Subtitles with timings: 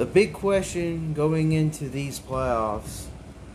[0.00, 3.04] The big question going into these playoffs,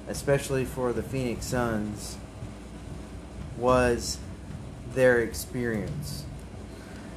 [0.07, 2.19] especially for the Phoenix Suns,
[3.57, 4.19] was
[4.93, 6.23] their experience.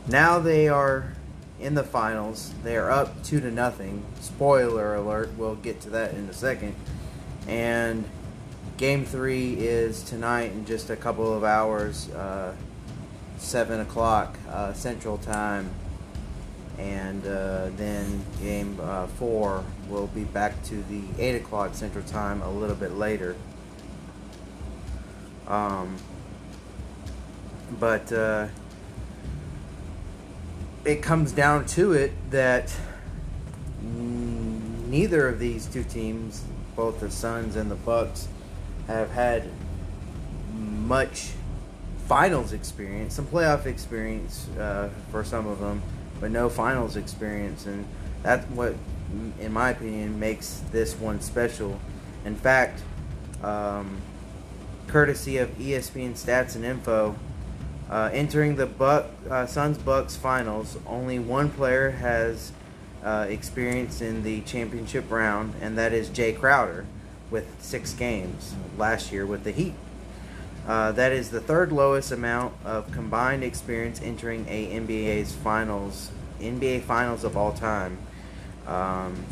[0.06, 1.12] Now they are
[1.60, 2.54] in the finals.
[2.64, 4.02] They are up two to nothing.
[4.18, 5.32] Spoiler alert.
[5.36, 6.74] We'll get to that in a second.
[7.46, 8.06] And
[8.78, 12.54] game three is tonight in just a couple of hours, uh,
[13.36, 15.68] seven o'clock uh, Central Time.
[16.78, 22.40] And uh, then game uh, four will be back to the eight o'clock Central Time
[22.42, 23.34] a little bit later.
[25.48, 25.96] Um,
[27.80, 28.48] but uh,
[30.84, 32.72] it comes down to it that
[33.82, 36.44] neither of these two teams,
[36.76, 38.28] both the Suns and the Bucks,
[38.86, 39.50] have had
[40.54, 41.30] much
[42.06, 45.82] finals experience, some playoff experience uh, for some of them,
[46.20, 47.86] but no finals experience, and
[48.22, 48.74] that's what,
[49.40, 51.80] in my opinion, makes this one special.
[52.24, 52.82] In fact,
[53.42, 54.00] um,
[54.86, 57.16] courtesy of ESPN Stats and Info,
[57.90, 58.68] uh, entering the
[59.30, 62.52] uh, Suns Bucks finals, only one player has
[63.02, 66.86] uh, experience in the championship round, and that is Jae Crowder
[67.30, 69.74] with six games last year with the Heat.
[70.68, 76.10] Uh, that is the third lowest amount of combined experience entering a NBA's finals,
[76.40, 77.96] NBA finals of all time.
[78.66, 79.24] Um,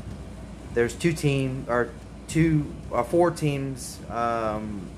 [0.73, 1.91] there's two team or
[2.27, 4.89] two uh, four teams um,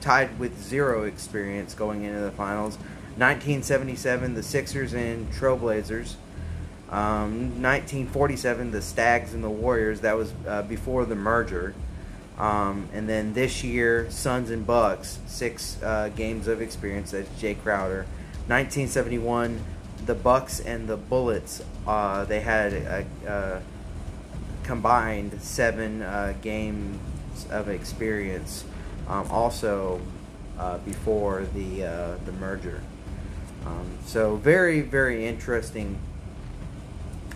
[0.00, 2.76] tied with zero experience going into the finals.
[3.18, 6.14] 1977, the Sixers and Trailblazers.
[6.88, 10.00] Um, 1947, the Stags and the Warriors.
[10.00, 11.74] That was uh, before the merger.
[12.38, 17.10] Um, and then this year, Suns and Bucks, six uh, games of experience.
[17.10, 18.06] That's Jae Crowder.
[18.46, 19.62] 1971,
[20.06, 21.62] the Bucks and the Bullets.
[21.86, 23.62] Uh, they had a, a
[24.64, 26.98] combined seven uh, games
[27.50, 28.64] of experience
[29.08, 30.00] um, also
[30.58, 32.82] uh, before the uh, the merger.
[33.66, 35.98] Um, so very very interesting,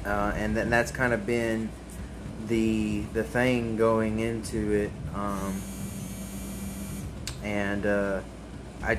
[0.05, 1.71] uh, and then that's kind of been
[2.49, 4.91] the the thing going into it.
[5.15, 5.60] Um,
[7.43, 8.21] and uh,
[8.82, 8.99] I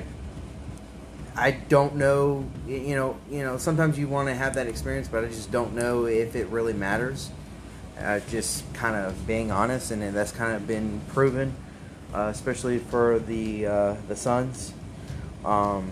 [1.34, 3.58] I don't know, you know, you know.
[3.58, 6.72] Sometimes you want to have that experience, but I just don't know if it really
[6.72, 7.30] matters.
[7.98, 11.54] Uh, just kind of being honest, and that's kind of been proven
[12.14, 14.72] uh, especially for the uh, the Suns.
[15.44, 15.90] Um,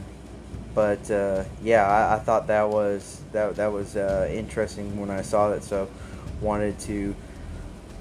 [0.74, 5.22] but uh, yeah, I, I, thought that was that that was uh, interesting when I
[5.22, 5.62] saw that.
[5.62, 5.88] So
[6.40, 7.14] wanted to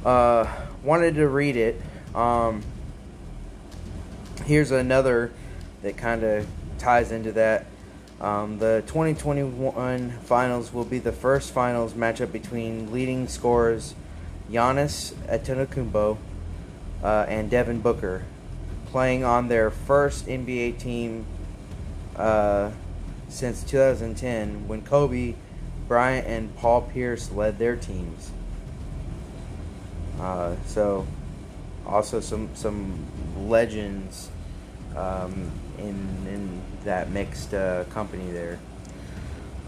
[0.05, 0.47] uh,
[0.83, 1.81] wanted to read it.
[2.13, 2.63] Um,
[4.45, 5.31] here's another
[5.81, 6.47] that kind of
[6.77, 7.65] ties into that.
[8.21, 13.95] Um, the 2021 finals will be the first finals matchup between leading scorers
[14.49, 16.17] Giannis Antetokounmpo
[17.03, 18.23] uh, and Devin Booker,
[18.87, 21.25] playing on their first NBA team
[22.15, 22.71] uh,
[23.29, 25.35] since 2010 when Kobe
[25.87, 28.31] Bryant and Paul Pierce led their teams.
[30.19, 31.05] Uh, so,
[31.85, 33.05] also some some
[33.47, 34.29] legends
[34.95, 35.95] um, in
[36.27, 38.59] in that mixed uh, company there.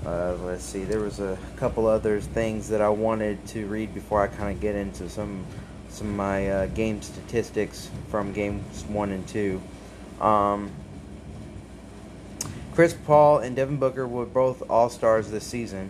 [0.05, 4.21] Uh, let's see, there was a couple other things that I wanted to read before
[4.21, 5.45] I kind of get into some
[5.89, 9.61] some of my uh, game statistics from games one and two.
[10.21, 10.71] Um,
[12.73, 15.89] Chris Paul and Devin Booker were both All Stars this season.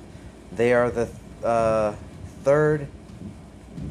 [0.51, 1.09] They are the
[1.43, 1.95] uh,
[2.43, 2.87] third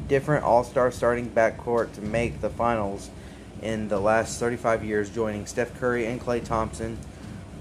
[0.07, 3.09] different All Star starting backcourt to make the finals
[3.61, 6.97] in the last 35 years, joining Steph Curry and Klay Thompson,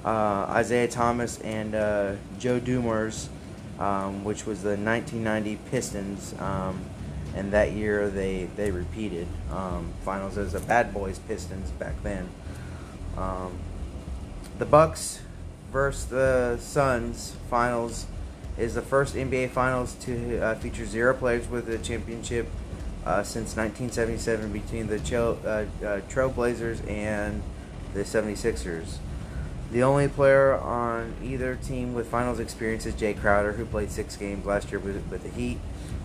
[0.04, 3.28] uh, Isiah Thomas, and uh, Joe Dumars,
[3.78, 6.34] um, which was the 1990 Pistons.
[6.38, 6.84] Um,
[7.34, 12.28] and that year they they repeated um, finals as a Bad Boys Pistons back then.
[13.16, 13.58] Um,
[14.58, 15.20] the Bucks
[15.72, 18.06] versus the Suns finals
[18.56, 22.48] is the first NBA finals to uh, feature zero players with a championship
[23.04, 27.42] uh, since 1977 between the Trail, uh, uh, Trailblazers and
[27.92, 28.96] the 76ers.
[29.72, 34.16] The only player on either team with finals experience is Jae Crowder, who played six
[34.16, 35.58] games last year with, with the Heat.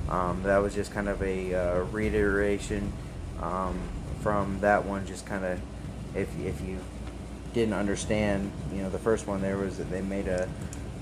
[0.09, 2.91] Um, that was just kind of a uh, reiteration
[3.41, 3.79] um,
[4.21, 5.05] from that one.
[5.05, 5.59] Just kind of,
[6.15, 6.79] if if you
[7.53, 10.49] didn't understand, you know, the first one there was that they made a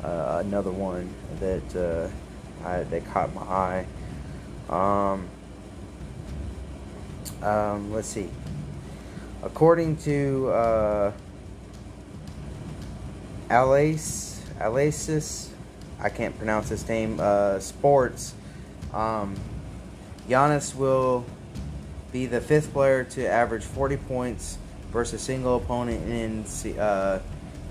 [0.03, 3.85] uh, another one that uh, I, that caught my eye.
[4.69, 5.27] Um,
[7.41, 8.29] um, let's see.
[9.43, 11.11] According to uh,
[13.49, 15.49] Alice, Alasis,
[15.99, 17.19] I can't pronounce his name.
[17.19, 18.33] Uh, sports
[18.93, 19.35] um,
[20.27, 21.25] Giannis will
[22.11, 24.57] be the fifth player to average 40 points
[24.91, 27.19] versus a single opponent in uh,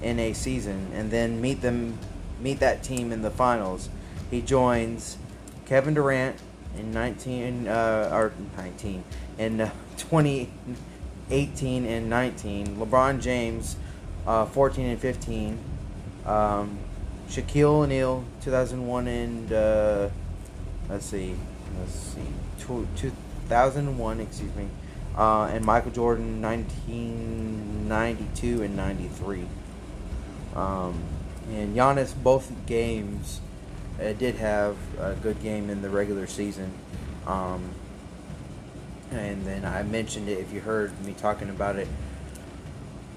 [0.02, 1.99] in a season, and then meet them
[2.40, 3.88] meet that team in the finals.
[4.30, 5.18] He joins
[5.66, 6.36] Kevin Durant
[6.78, 9.04] in 19 uh, or 19
[9.38, 12.76] in uh, 2018 and 19.
[12.76, 13.76] LeBron James,
[14.26, 15.58] uh, 14 and 15.
[16.24, 16.78] Um,
[17.28, 20.08] Shaquille O'Neal, 2001 and uh,
[20.88, 21.34] let's see,
[21.78, 22.20] let's see,
[22.58, 24.68] 2001, excuse me,
[25.16, 29.44] uh, and Michael Jordan, 1992 and 93.
[30.54, 31.02] Um,
[31.52, 33.40] and Giannis, both games,
[34.00, 36.72] uh, did have a good game in the regular season.
[37.26, 37.70] Um,
[39.10, 41.88] and then I mentioned it if you heard me talking about it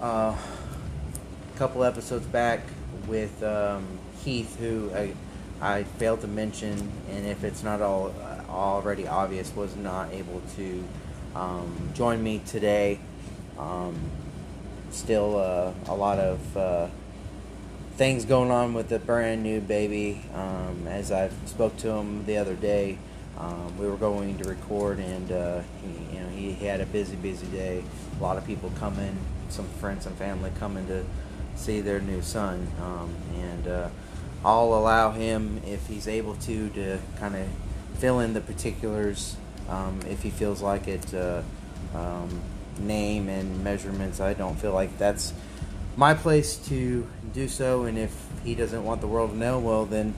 [0.02, 2.62] uh, a couple episodes back
[3.08, 3.86] with um,
[4.24, 5.14] Heath, who I,
[5.62, 10.42] I failed to mention, and if it's not all uh, already obvious, was not able
[10.56, 10.84] to
[11.36, 13.00] um, join me today.
[13.58, 13.96] Um,
[14.92, 16.88] still uh, a lot of uh,
[18.00, 20.22] things going on with the brand new baby.
[20.34, 22.98] Um, as I spoke to him the other day,
[23.38, 27.18] um, we were going to record, and uh, he, you know he, had a busy,
[27.18, 27.84] busy day.
[28.18, 29.18] A lot of people coming,
[29.50, 31.04] some friends and family coming to
[31.57, 33.90] see their new son, um, and uh,
[34.46, 37.50] I'll allow him if he's able to to kind of
[37.96, 39.36] fill in the particulars
[39.68, 41.13] um, if he feels like it.
[41.13, 41.42] Uh,
[41.94, 42.42] um,
[42.80, 44.22] name and measurements.
[44.22, 45.34] I don't feel like that's
[45.97, 49.86] my place to do so, and if he doesn't want the world to know, well,
[49.86, 50.13] then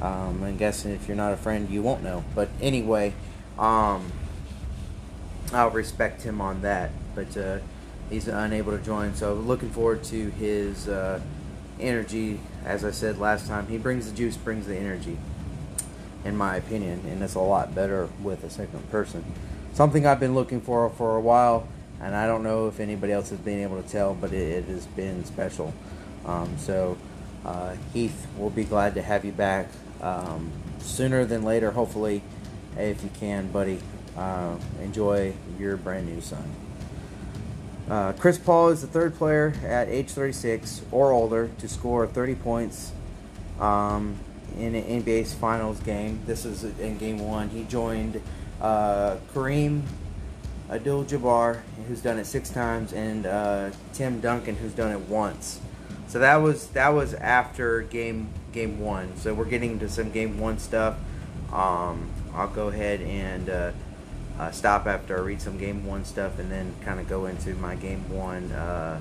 [0.00, 2.24] um, I'm guessing if you're not a friend, you won't know.
[2.34, 3.14] But anyway,
[3.58, 4.10] um,
[5.52, 6.90] I'll respect him on that.
[7.14, 7.58] But uh,
[8.10, 11.20] he's unable to join, so looking forward to his uh,
[11.78, 12.40] energy.
[12.64, 15.18] As I said last time, he brings the juice, brings the energy,
[16.24, 19.24] in my opinion, and it's a lot better with a second person.
[19.72, 21.66] Something I've been looking for for a while
[22.02, 24.64] and I don't know if anybody else has been able to tell, but it, it
[24.64, 25.72] has been special.
[26.26, 26.98] Um, so,
[27.44, 29.68] uh, Heath, we'll be glad to have you back
[30.00, 30.50] um,
[30.80, 32.22] sooner than later, hopefully,
[32.76, 33.78] if you can, buddy.
[34.16, 36.44] Uh, enjoy your brand new son.
[37.88, 42.34] Uh, Chris Paul is the third player at age 36 or older to score 30
[42.36, 42.92] points
[43.58, 44.16] um,
[44.58, 46.20] in an NBA's finals game.
[46.26, 47.48] This is in game one.
[47.48, 48.20] He joined
[48.60, 49.82] uh, Kareem
[50.72, 55.60] Abdul Jabbar, who's done it six times, and uh, Tim Duncan, who's done it once.
[56.08, 59.14] So that was that was after game game one.
[59.16, 60.96] So we're getting to some game one stuff.
[61.52, 63.72] Um, I'll go ahead and uh,
[64.38, 67.54] uh, stop after I read some game one stuff, and then kind of go into
[67.56, 68.98] my game one uh,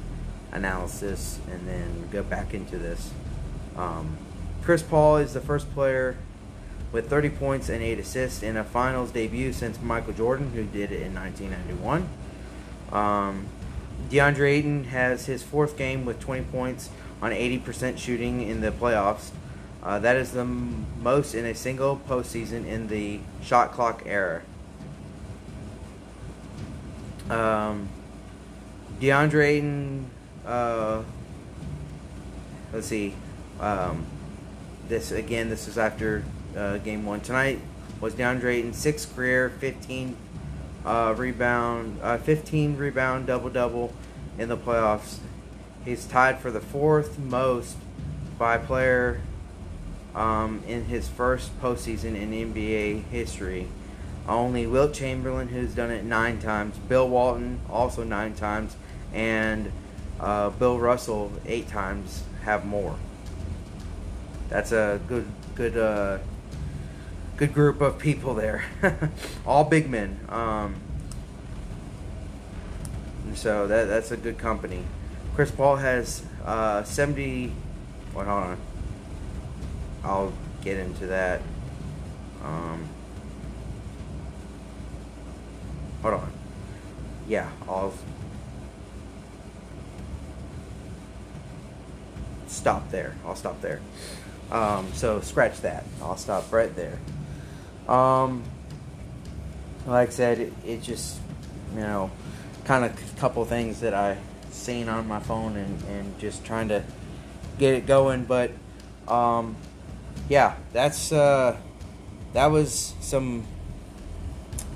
[0.52, 3.12] analysis, and then go back into this.
[3.78, 4.18] Um,
[4.62, 6.18] Chris Paul is the first player
[6.92, 10.92] with 30 points and 8 assists in a finals debut since Michael Jordan, who did
[10.92, 12.10] it in 1991.
[12.92, 13.46] Um,
[14.10, 16.90] DeAndre Ayton has his fourth game with 20 points
[17.22, 19.30] on 80% shooting in the playoffs.
[19.84, 24.42] Uh, that is the m- most in a single postseason in the shot clock era.
[27.30, 27.88] Um,
[29.00, 30.10] DeAndre Ayton,
[30.46, 31.02] uh,
[32.74, 33.16] let's see.
[33.60, 34.06] Um,
[34.88, 36.24] this again, this is after
[36.56, 37.22] uh, game one.
[37.22, 37.60] Tonight
[38.00, 40.16] was DeAndre Ayton, sixth career, 15
[40.86, 43.94] uh, rebound, uh, 15 rebound double double
[44.38, 45.18] in the playoffs.
[45.86, 47.78] He's tied for the fourth most
[48.38, 49.22] by player
[50.16, 53.68] um, in his first postseason in NBA history.
[54.28, 58.76] Only Wilt Chamberlain, who's done it nine times, Bill Walton, also nine times,
[59.14, 59.72] and
[60.20, 62.96] uh, Bill Russell, eight times, have more.
[64.50, 66.20] That's a good, good uh,
[67.42, 68.64] good group of people there,
[69.48, 70.20] all big men.
[70.30, 70.76] Um,
[73.34, 74.84] so that that's a good company.
[75.34, 77.52] Chris Paul has uh, 70.
[78.14, 78.58] Well, hold on.
[80.04, 80.34] I'll
[80.64, 81.42] get into that.
[82.44, 82.88] Um,
[86.04, 86.32] hold on.
[87.28, 87.96] Yeah, I'll
[92.46, 93.16] stop there.
[93.26, 93.82] I'll stop there.
[94.52, 95.86] Um, so scratch that.
[96.04, 97.00] I'll stop right there.
[97.92, 98.44] Um,
[99.86, 101.20] like I said, it, it just,
[101.76, 102.10] you know,
[102.64, 104.18] kind of couple things that I
[104.50, 106.84] seen on my phone and, and just trying to
[107.60, 108.24] get it going.
[108.24, 108.52] But,
[109.10, 109.58] um,
[110.30, 111.58] yeah, that's, uh,
[112.32, 113.46] that was some,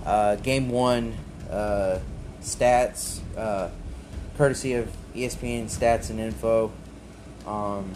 [0.06, 1.16] uh, game one,
[1.50, 2.00] uh,
[2.42, 3.70] stats, uh,
[4.38, 6.70] courtesy of ESPN stats and info.
[7.48, 7.94] Um,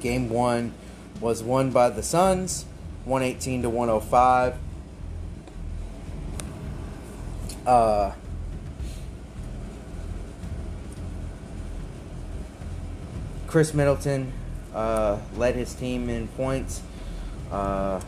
[0.00, 0.72] game one
[1.20, 2.64] was won by the Suns
[3.04, 4.56] 118 to 105.
[7.66, 8.12] Uh,
[13.46, 14.32] Khris Middleton
[14.74, 16.82] uh, led his team in points.
[17.50, 18.00] Uh,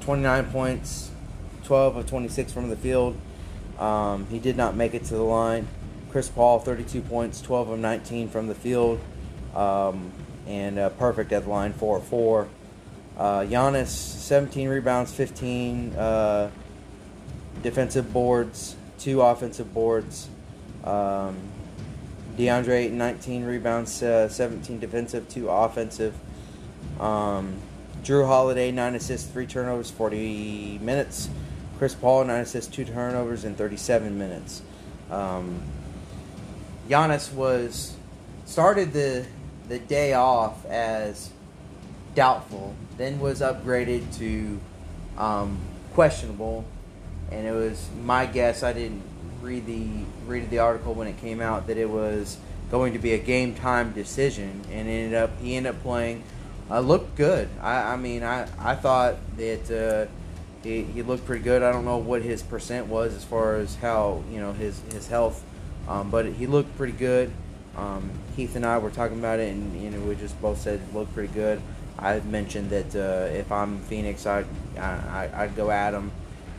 [0.00, 1.10] 29 points,
[1.64, 3.14] 12 of 26 from the field.
[3.78, 5.68] Um, he did not make it to the line.
[6.10, 8.98] Chris Paul, 32 points, 12 of 19 from the field,
[9.54, 10.10] um,
[10.48, 12.48] and uh, perfect at the line, 4 4.
[13.16, 16.50] Uh, Giannis, 17 rebounds, 15 uh,
[17.62, 20.28] defensive boards, 2 offensive boards.
[20.84, 21.36] Um,
[22.36, 26.14] DeAndre, 19 rebounds, uh, 17 defensive, 2 offensive.
[26.98, 27.56] Um,
[28.02, 31.28] Jrue Holiday, 9 assists, 3 turnovers, 40 minutes.
[31.78, 34.62] Chris Paul, 9 assists, 2 turnovers in 37 minutes.
[35.10, 35.60] Um,
[36.88, 37.96] Giannis was
[38.46, 39.26] started the
[39.68, 41.30] the day off as
[42.14, 44.58] doubtful, then was upgraded to
[45.16, 45.58] um,
[45.94, 46.64] questionable,
[47.30, 48.62] and it was my guess.
[48.62, 49.02] I didn't
[49.42, 49.86] read the
[50.26, 52.38] read the article when it came out that it was
[52.70, 56.22] going to be a game time decision, and ended up he ended up playing.
[56.70, 57.48] Uh, looked good.
[57.62, 60.12] I, I mean, I, I thought that uh,
[60.62, 61.62] he, he looked pretty good.
[61.62, 65.08] I don't know what his percent was as far as how you know his his
[65.08, 65.42] health
[65.88, 67.32] um, but he looked pretty good.
[67.78, 70.80] Um, Heath and I were talking about it, and you know we just both said
[70.80, 71.62] it looked pretty good.
[71.98, 76.10] I mentioned that uh, if I'm Phoenix, I'd, I, I'd go at him.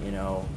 [0.03, 0.47] You know,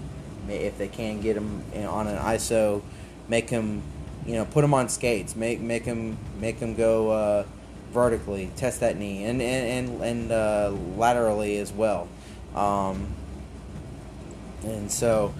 [0.48, 2.82] if they can get him on an ISO,
[3.28, 3.82] make him,
[4.24, 7.44] you know, put him on skates, make make him make him go uh,
[7.92, 12.08] vertically, test that knee, and and and, and uh, laterally as well.
[12.54, 13.08] Um,
[14.62, 15.34] and so,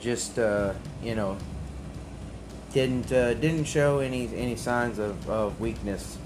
[0.00, 1.36] just uh, you know,
[2.72, 6.18] didn't uh, didn't show any any signs of, of weakness.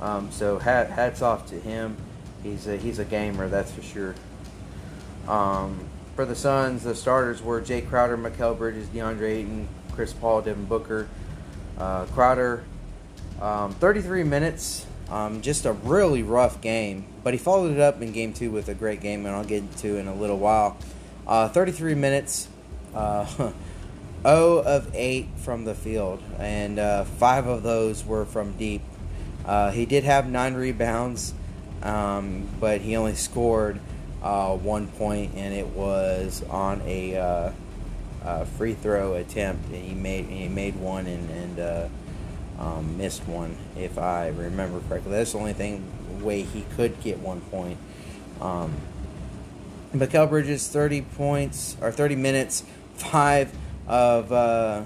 [0.00, 1.96] Um, so hat, hats off to him.
[2.42, 4.14] He's a, he's a gamer, that's for sure.
[5.26, 10.42] Um, for the Suns, the starters were Jae Crowder, Mikal Bridges, DeAndre Ayton, Chris Paul,
[10.42, 11.08] Devin Booker.
[11.78, 12.64] Uh, Crowder,
[13.40, 18.12] um, 33 minutes, um, just a really rough game, but he followed it up in
[18.12, 20.76] game two with a great game, and I'll get into in a little while.
[21.26, 22.48] Uh, 33 minutes.
[22.94, 23.26] Uh,
[24.24, 28.82] 0 of 8 from the field, and uh, 5 of those were from deep.
[29.44, 31.34] Uh, he did have 9 rebounds,
[31.82, 33.80] um, but he only scored
[34.22, 39.66] uh, 1 point, and it was on a, uh, free throw attempt.
[39.66, 41.88] And he made he made one and, and uh,
[42.58, 45.12] um, missed one, if I remember correctly.
[45.12, 45.84] That's the only thing
[46.22, 47.78] way he could get one point.
[48.40, 48.72] Um,
[49.94, 52.64] Mikal Bridges, 30 points or 30 minutes,
[52.94, 53.52] five
[53.86, 54.84] of uh,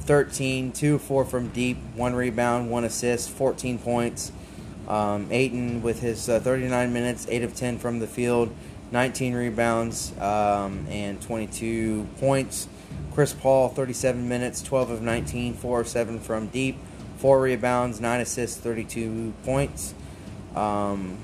[0.00, 4.32] 13, 2 4 from deep, 1 rebound, 1 assist, 14 points.
[4.86, 8.54] Um, Ayton with his uh, 39 minutes, 8 of 10 from the field,
[8.90, 12.68] 19 rebounds, um, and 22 points.
[13.14, 16.76] Chris Paul, 37 minutes, 12 of 19, 4 of 7 from deep,
[17.18, 19.94] 4 rebounds, 9 assists, 32 points.
[20.54, 21.18] Um,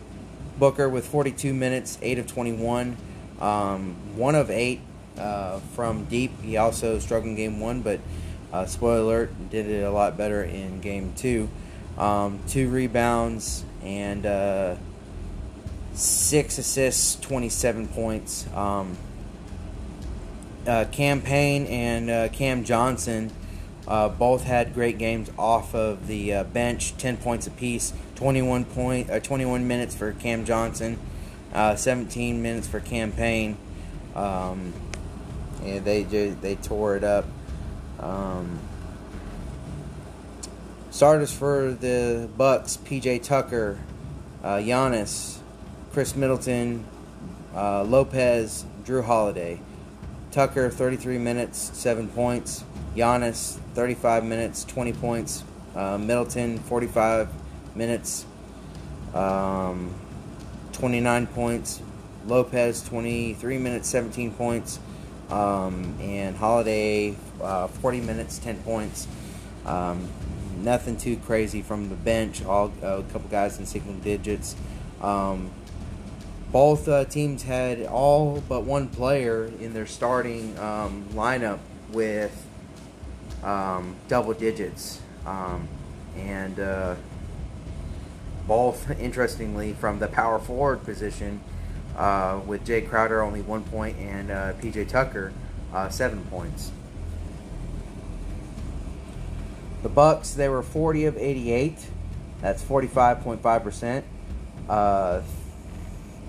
[0.58, 2.96] Booker with 42 minutes, 8 of 21,
[3.40, 4.80] um, 1 of 8
[5.20, 6.40] uh, from deep.
[6.42, 8.00] He also struggled in game one, but
[8.52, 11.48] uh, spoiler alert, did it a lot better in game two.
[11.98, 14.76] Um, two rebounds and uh,
[15.92, 18.46] six assists, 27 points.
[18.54, 18.96] Um,
[20.66, 23.30] uh, Cam Payne and uh, Cam Johnson
[23.86, 29.18] uh, both had great games off of the bench, 10 points apiece, 21 point, uh,
[29.18, 30.98] 21 minutes for Cam Johnson,
[31.54, 33.56] uh, 17 minutes for Cam Payne.
[34.14, 34.72] Um,
[35.64, 37.24] and they just they tore it up.
[37.98, 38.58] Um,
[40.90, 43.78] starters for the Bucks: PJ Tucker,
[44.42, 45.38] uh, Giannis,
[45.92, 46.84] Khris Middleton,
[47.54, 49.60] uh, Lopez, Jrue Holiday.
[50.30, 52.62] Tucker, 33 minutes, 7 points.
[52.94, 55.42] Giannis, 35 minutes, 20 points.
[55.74, 57.28] Uh, Middleton, 45
[57.74, 58.26] minutes,
[59.14, 59.92] um,
[60.72, 61.80] 29 points.
[62.26, 64.78] Lopez, 23 minutes, 17 points.
[65.30, 69.06] Um, and Holiday, uh, 40 minutes, 10 points.
[69.64, 70.08] Um,
[70.58, 72.44] nothing too crazy from the bench.
[72.44, 74.56] All uh, a couple guys in single digits.
[75.00, 75.50] Um,
[76.52, 81.60] both uh, teams had all but one player in their starting um, lineup
[81.92, 82.46] with
[83.44, 85.68] um, double digits, um,
[86.16, 86.96] and uh,
[88.48, 91.40] both interestingly from the power forward position
[91.96, 95.32] uh, with Jae Crowder only one point and uh, PJ Tucker
[95.72, 96.72] uh, seven points.
[99.82, 101.86] The Bucks they were 40 of 88.
[102.40, 104.04] That's 45.5 percent.
[104.68, 105.22] Uh,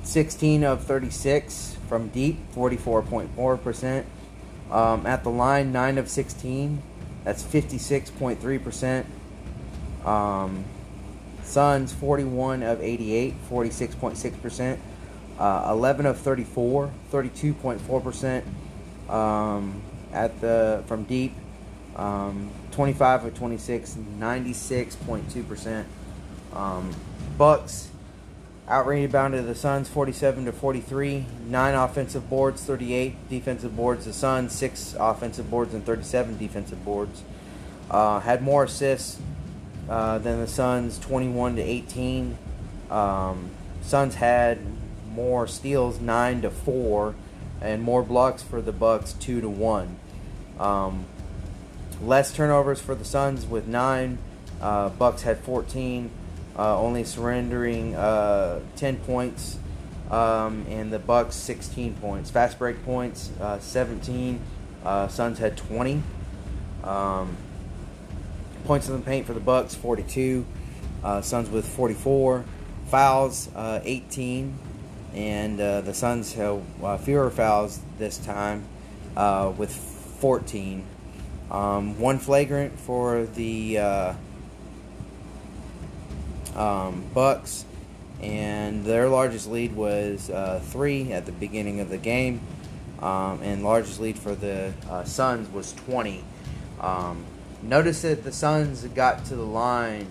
[0.03, 4.05] 16 of 36 from deep, 44.4%.
[4.71, 6.81] Um, at the line, 9 of 16.
[7.23, 9.05] That's 56.3%.
[10.05, 10.65] Um,
[11.43, 14.79] Suns, 41 of 88, 46.6%.
[15.41, 18.43] Uh, 11 of 34, 32.4%.
[19.09, 19.81] Um,
[20.13, 21.33] at the from deep,
[21.95, 25.85] um, 25 of 26, 96.2%.
[26.53, 26.95] Um,
[27.39, 27.89] Bucks
[28.67, 31.25] out rebounded the Suns 47 to 43.
[31.47, 34.05] Nine offensive boards, 38 defensive boards.
[34.05, 37.23] The Suns six offensive boards and 37 defensive boards.
[37.89, 39.19] Uh, had more assists
[39.89, 42.37] uh, than the Suns, 21 to 18.
[42.91, 43.49] Um,
[43.81, 44.59] Suns had
[45.11, 47.15] more steals, nine to four,
[47.61, 49.97] and more blocks for the Bucks, two to one.
[50.59, 51.05] Um,
[52.01, 54.17] less turnovers for the Suns with nine.
[54.61, 56.11] Uh, Bucks had 14,
[56.57, 59.57] uh, only surrendering uh, 10 points,
[60.09, 62.29] um, and the Bucks 16 points.
[62.29, 64.39] Fast break points uh, 17.
[64.83, 66.03] Uh, Suns had 20.
[66.83, 67.37] Um,
[68.65, 70.45] points in the paint for the Bucks 42.
[71.03, 72.45] Uh, Suns with 44.
[72.87, 74.57] Fouls 18,
[75.13, 76.61] and the Suns have
[77.01, 78.65] fewer fouls this time
[79.57, 79.73] with
[80.19, 80.85] 14.
[81.51, 84.13] Um, one flagrant for the uh,
[86.55, 87.65] um, Bucks,
[88.21, 92.39] and their largest lead was uh, three at the beginning of the game,
[93.01, 96.23] um, and largest lead for the uh, Suns was 20.
[96.79, 97.25] Um,
[97.61, 100.07] notice that the Suns got to the line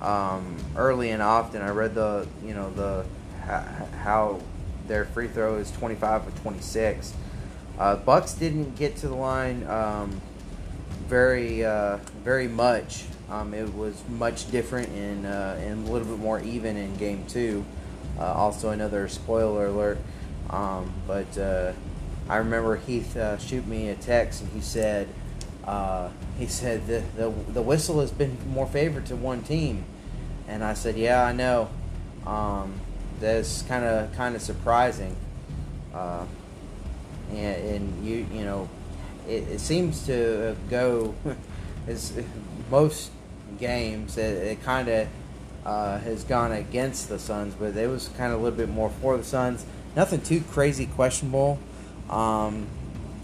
[0.00, 1.60] um, early and often.
[1.60, 3.04] I read the you know the
[3.42, 4.40] how
[4.86, 7.14] their free throw is 25 of 26.
[7.78, 10.20] Uh, Bucks didn't get to the line um,
[11.08, 13.04] very uh, very much.
[13.30, 17.24] Um, it was much different and uh, and a little bit more even in game
[17.26, 17.64] two.
[18.18, 19.98] Uh, also, another spoiler alert.
[20.50, 21.72] Um, but uh,
[22.28, 25.08] I remember Heath uh, shoot me a text and he said
[26.38, 29.84] he said the, the the whistle has been more favored to one team,
[30.46, 31.70] and I said yeah I know.
[32.26, 32.81] Um,
[33.22, 35.16] that's kind of kind of surprising.
[37.30, 38.68] and, and you you know
[39.28, 41.14] it, it seems to go
[41.86, 42.12] as
[42.70, 43.10] most
[43.58, 44.18] games.
[44.18, 45.08] It, it kind of
[45.64, 48.90] uh, has gone against the Suns, but it was kind of a little bit more
[48.90, 49.64] for the Suns.
[49.94, 51.58] Nothing too crazy questionable
[52.10, 52.66] um,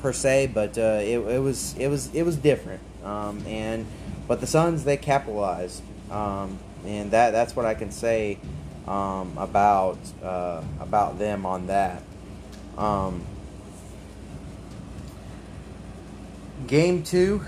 [0.01, 2.81] per se, but uh, it, it, was it was it was different.
[3.05, 3.87] Um, and
[4.27, 8.39] but the Suns they capitalized, um, and that that's what I can say
[8.89, 12.03] um, about uh, about them on that.
[12.79, 13.25] Um,
[16.67, 17.45] game two,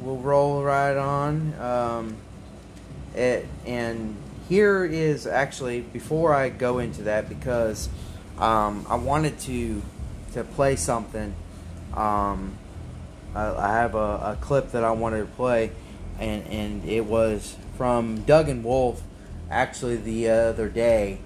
[0.00, 1.54] we'll roll right on.
[1.60, 2.16] Um,
[3.14, 4.16] it, and
[4.48, 7.88] here is actually before I go into that because
[8.38, 9.82] um, I wanted to
[10.32, 11.34] to play something.
[11.92, 12.56] Um,
[13.34, 15.72] I, I, have a, a, clip that I wanted to play,
[16.18, 19.02] and and it was from Doug and Wolf
[19.50, 21.18] actually the other day.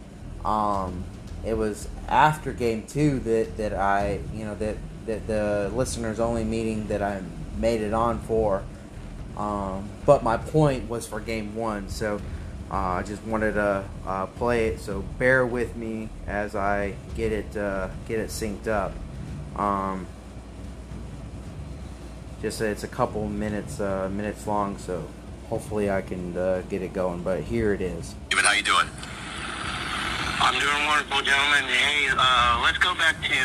[0.44, 1.04] Um,
[1.44, 6.44] it was after game two that, that I you know that that the listeners only
[6.44, 7.22] meeting that I
[7.58, 8.62] made it on for.
[9.36, 12.20] Um, but my point was for game one, so
[12.70, 14.80] uh, I just wanted to uh, play it.
[14.80, 18.92] So bear with me as I get it uh, get it synced up.
[19.56, 20.06] Um,
[22.40, 25.04] just it's a couple minutes uh, minutes long, so
[25.48, 27.22] hopefully I can uh, get it going.
[27.22, 28.14] But here it is.
[28.30, 28.88] David, how you doing?
[30.40, 31.64] I'm doing wonderful, gentlemen.
[31.64, 33.38] Hey, uh, let's go back to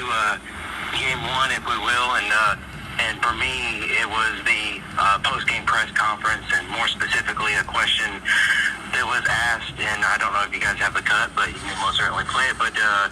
[0.98, 2.10] game one, if we will.
[2.18, 2.56] And uh,
[3.00, 8.20] and for me, it was the uh, post-game press conference, and more specifically, a question
[8.92, 9.80] that was asked.
[9.80, 12.28] And I don't know if you guys have the cut, but you can most certainly
[12.28, 12.60] play it.
[12.60, 13.08] But uh,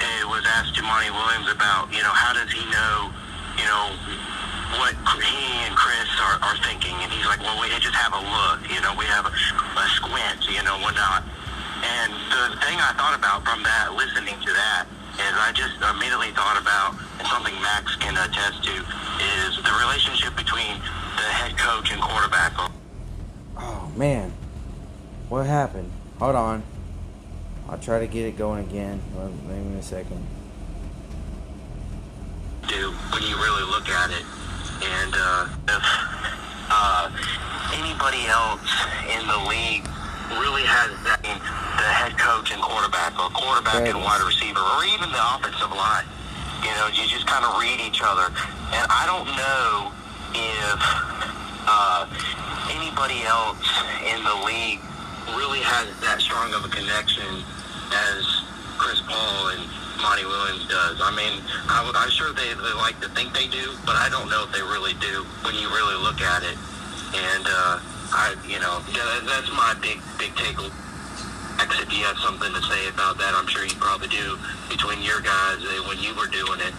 [0.00, 3.12] it was asked to Monty Williams about, you know, how does he know,
[3.60, 3.92] you know,
[4.78, 6.94] what he and Chris are, are thinking.
[6.98, 9.86] And he's like, well, we just have a look, you know, we have a, a
[9.94, 11.22] squint, you know, whatnot.
[11.84, 16.32] And the thing I thought about from that, listening to that, is I just immediately
[16.32, 18.74] thought about, and something Max can attest to,
[19.40, 20.76] is the relationship between
[21.16, 22.52] the head coach and quarterback.
[23.56, 24.32] Oh, man.
[25.28, 25.90] What happened?
[26.18, 26.62] Hold on.
[27.68, 29.02] I'll try to get it going again.
[29.48, 30.24] Me a second.
[32.68, 34.24] Do when you really look at it,
[34.82, 35.84] and uh, if
[36.68, 37.10] uh,
[37.78, 38.68] anybody else
[39.08, 39.86] in the league
[40.42, 45.12] really has that the head coach and quarterback, or quarterback and wide receiver, or even
[45.12, 46.08] the offensive line.
[46.64, 48.32] You know, you just kind of read each other.
[48.72, 49.92] And I don't know
[50.34, 50.80] if
[51.68, 52.08] uh,
[52.72, 53.60] anybody else
[54.08, 54.80] in the league
[55.36, 57.44] really has that strong of a connection
[57.92, 58.24] as
[58.78, 59.62] Chris Paul and
[60.00, 61.00] Monty Williams does.
[61.00, 64.28] I mean, I, am sure they, they like to think they do, but I don't
[64.28, 66.56] know if they really do when you really look at it.
[67.16, 67.80] And uh,
[68.12, 70.58] I, you know, that, that's my big big take.
[71.56, 74.36] If you have something to say about that, I'm sure you probably do
[74.68, 76.74] between your guys uh, when you were doing it.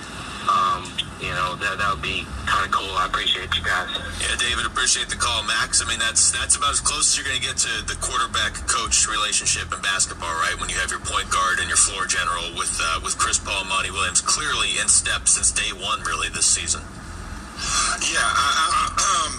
[0.78, 0.86] Um,
[1.18, 2.94] you know, that that would be kind of cool.
[2.94, 3.90] I appreciate you guys.
[4.22, 5.82] Yeah, David, appreciate the call, Max.
[5.82, 8.54] I mean, that's that's about as close as you're going to get to the quarterback
[8.70, 10.54] coach relationship in basketball, right?
[10.62, 13.66] When you have your point guard and your floor general with uh, with Chris Paul
[13.66, 16.86] and Monty Williams clearly in step since day one, really this season.
[18.06, 19.34] Yeah, I, I, um,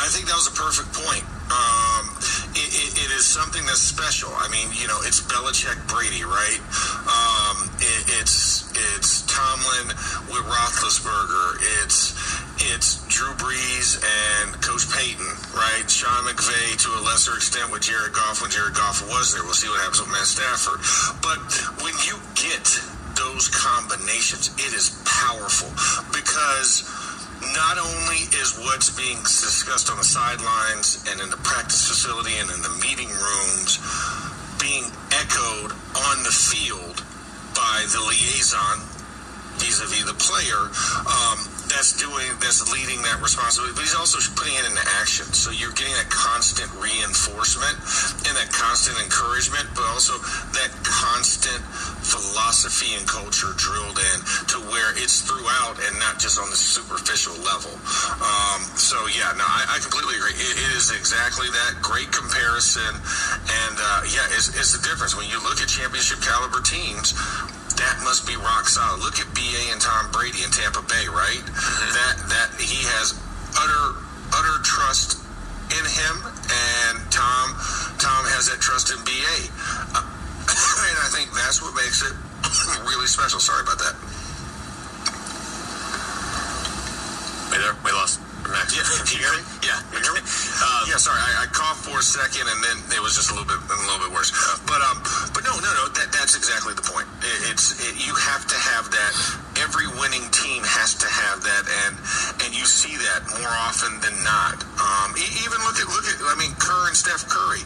[0.00, 1.24] I think that was a perfect point.
[1.52, 2.16] Um,
[2.56, 4.32] it, it, it is something that's special.
[4.32, 6.60] I mean, you know, it's Belichick Brady, right?
[7.04, 9.94] Um, it, it's it's Tomlin
[10.34, 11.62] with Roethlisberger.
[11.86, 12.10] It's
[12.74, 15.86] it's Drew Brees and Coach Payton, right?
[15.86, 19.46] Sean McVay to a lesser extent with Jared Goff when Jared Goff was there.
[19.46, 20.82] We'll see what happens with Matt Stafford.
[21.22, 21.38] But
[21.86, 22.66] when you get
[23.14, 25.70] those combinations, it is powerful
[26.10, 26.82] because
[27.54, 32.50] not only is what's being discussed on the sidelines and in the practice facility and
[32.50, 33.78] in the meeting rooms
[34.58, 37.06] being echoed on the field
[37.54, 38.97] by the liaison
[39.58, 40.70] vis-a-vis the player
[41.06, 43.76] um, that's doing that's leading that responsibility.
[43.76, 45.28] But he's also putting it into action.
[45.36, 47.76] So you're getting that constant reinforcement
[48.24, 50.16] and that constant encouragement but also
[50.56, 51.60] that constant
[52.02, 54.18] philosophy and culture drilled in
[54.48, 57.72] to where it's throughout and not just on the superficial level.
[58.24, 60.34] Um, so yeah no I, I completely agree.
[60.40, 61.84] It, it is exactly that.
[61.84, 62.88] Great comparison.
[62.88, 65.12] And uh, yeah it's, it's the difference.
[65.12, 67.12] When you look at championship caliber teams
[67.76, 69.00] that must be rock solid.
[69.04, 71.42] Look at BA and Tom Brady in Tampa Bay, right?
[71.44, 71.92] Mm-hmm.
[71.92, 73.12] That that he has
[73.58, 73.98] utter
[74.32, 75.20] utter trust
[75.74, 77.52] in him, and Tom
[78.00, 79.36] Tom has that trust in BA,
[79.92, 80.00] uh,
[80.88, 82.14] and I think that's what makes it
[82.88, 83.40] really special.
[83.40, 83.96] Sorry about that.
[87.52, 88.20] Hey there, we lost.
[88.48, 88.72] Max.
[88.72, 89.42] Yeah, can you hear me?
[89.60, 89.80] Yeah.
[89.92, 90.24] You hear me?
[90.58, 93.34] Um, yeah, sorry, I, I, coughed for a second, and then it was just a
[93.38, 94.34] little bit, a little bit worse.
[94.66, 94.98] But um,
[95.30, 97.06] but no, no, no, that, that's exactly the point.
[97.22, 99.12] It, it's it, you have to have that.
[99.60, 101.94] Every winning team has to have that, and
[102.40, 104.64] and you see that more often than not.
[104.80, 107.60] Um, even look at look at, I mean, Kerr and Steph Curry,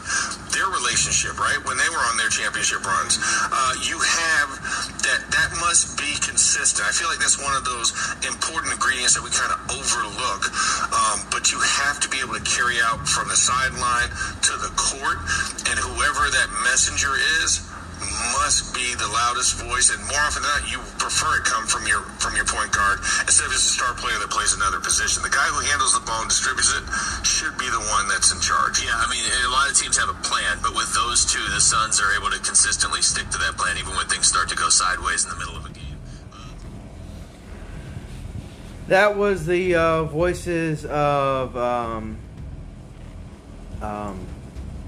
[0.51, 1.61] their relationship, right?
[1.63, 4.49] When they were on their championship runs, uh, you have
[5.07, 5.31] that.
[5.31, 6.83] That must be consistent.
[6.83, 7.95] I feel like that's one of those
[8.27, 10.51] important ingredients that we kind of overlook.
[10.91, 14.11] Um, but you have to be able to carry out from the sideline
[14.43, 15.23] to the court,
[15.71, 17.63] and whoever that messenger is
[18.31, 21.83] must be the loudest voice, and more often than not, you prefer it come from
[21.87, 25.23] your from your point guard instead of just a star player that plays another position.
[25.23, 26.83] The guy who handles the ball and distributes it
[27.27, 28.79] should be the one that's in charge.
[28.79, 31.59] Yeah, I mean, a lot of teams have a plan, but with those two, the
[31.59, 34.69] Suns are able to consistently stick to that plan, even when things start to go
[34.69, 35.97] sideways in the middle of a game.
[38.87, 42.17] That was the uh, voices of um,
[43.81, 44.27] um,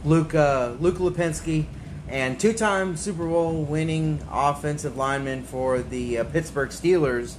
[0.03, 1.65] Luka Luka Lipinski
[2.07, 7.35] and two-time Super Bowl winning offensive lineman for the uh, Pittsburgh Steelers.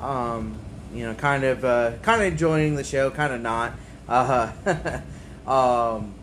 [0.00, 0.56] Um,
[0.94, 3.72] you know, kind of uh, kind of enjoying the show, kind of not.
[4.08, 5.00] Uh,
[5.46, 6.14] um,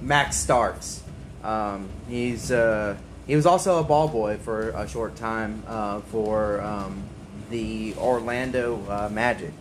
[0.00, 1.02] Max Starks.
[1.42, 2.96] Um, he's uh,
[3.26, 7.02] he was also a ball boy for a short time uh, for um,
[7.50, 9.52] the Orlando uh, Magic.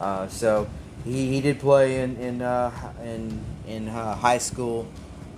[0.00, 0.68] Uh, so
[1.04, 4.86] he, he did play in in uh, in, in uh, high school,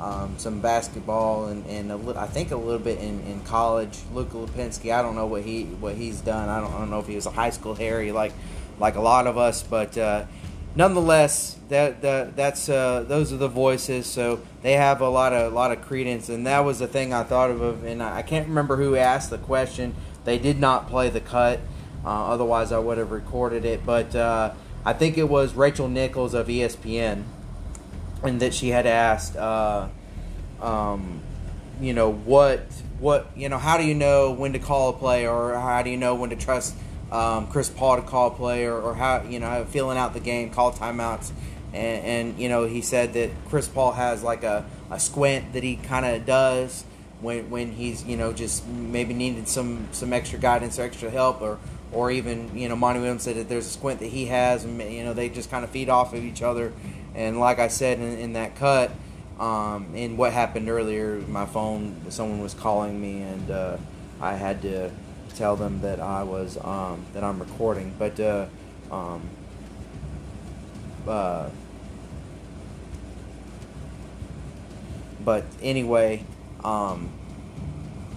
[0.00, 3.98] um, some basketball, and, and a li- I think a little bit in, in college.
[4.12, 6.48] Luka Lipinski, I don't know what he what he's done.
[6.48, 8.32] I don't, I don't know if he was a high school Harry like
[8.78, 10.24] like a lot of us, but uh,
[10.74, 14.06] nonetheless, that, that that's uh, those are the voices.
[14.06, 17.12] So they have a lot of a lot of credence, and that was the thing
[17.12, 17.84] I thought of.
[17.84, 19.94] And I can't remember who asked the question.
[20.24, 21.60] They did not play the cut.
[22.04, 23.84] Uh, otherwise, I would have recorded it.
[23.86, 24.52] But uh,
[24.84, 27.24] I think it was Rachel Nichols of ESPN,
[28.24, 29.88] and that she had asked, uh,
[30.60, 31.20] um,
[31.80, 32.60] you know, what,
[32.98, 35.90] what, you know, how do you know when to call a play, or how do
[35.90, 36.74] you know when to trust
[37.12, 40.20] um, Chris Paul to call a play, or, or how, you know, feeling out the
[40.20, 41.32] game, call timeouts.
[41.72, 45.62] And, and you know, he said that Chris Paul has like a, a squint that
[45.62, 46.84] he kind of does
[47.20, 51.40] when when he's you know just maybe needed some some extra guidance or extra help
[51.40, 51.58] or
[51.94, 54.80] or even you know Monty Williams said that there's a squint that he has, and
[54.82, 56.72] you know they just kind of feed off of each other.
[57.14, 58.90] And like I said in, in that cut,
[59.38, 63.76] um, in what happened earlier, my phone someone was calling me, and uh,
[64.20, 64.90] I had to
[65.34, 67.94] tell them that I was um, that I'm recording.
[67.98, 68.46] But uh,
[68.90, 69.22] um,
[71.06, 71.50] uh,
[75.24, 76.24] but anyway,
[76.62, 77.10] um,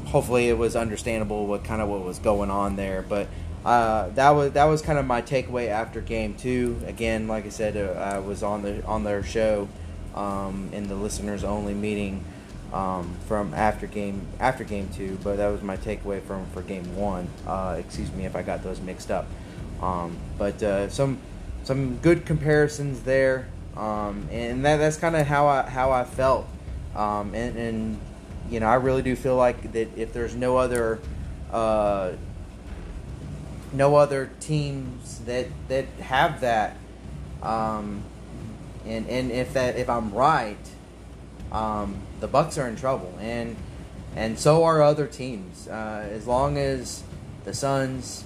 [0.05, 3.01] hopefully it was understandable what kind of what was going on there.
[3.01, 3.27] But
[3.67, 6.79] uh, that was that was kind of my takeaway after game two.
[6.85, 9.67] Again, like I said, uh, I was on the on their show
[10.15, 12.23] um, in the listeners only meeting
[12.71, 15.19] um, from after game after game two.
[15.21, 17.27] But that was my takeaway from for game one.
[17.45, 19.27] Uh, excuse me if I got those mixed up.
[19.81, 21.17] Um, but uh, some
[21.65, 26.47] some good comparisons there, um, and that, that's kind of how I how I felt.
[26.95, 27.99] Um, and, and
[28.49, 30.99] you know, I really do feel like that if there's no other
[31.51, 32.13] uh,
[33.73, 36.77] no other teams that that have that,
[37.41, 38.03] um,
[38.85, 40.57] and and if that if I'm right,
[41.51, 43.55] um, the Bucks are in trouble, and
[44.15, 45.67] and so are other teams.
[45.67, 47.03] Uh, as long as
[47.45, 48.23] the Suns,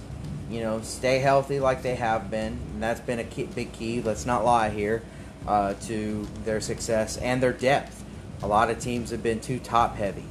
[0.50, 4.00] you know, stay healthy like they have been, and that's been a key, big key.
[4.00, 5.02] Let's not lie here
[5.46, 8.04] uh, to their success and their depth.
[8.42, 10.24] A lot of teams have been too top heavy,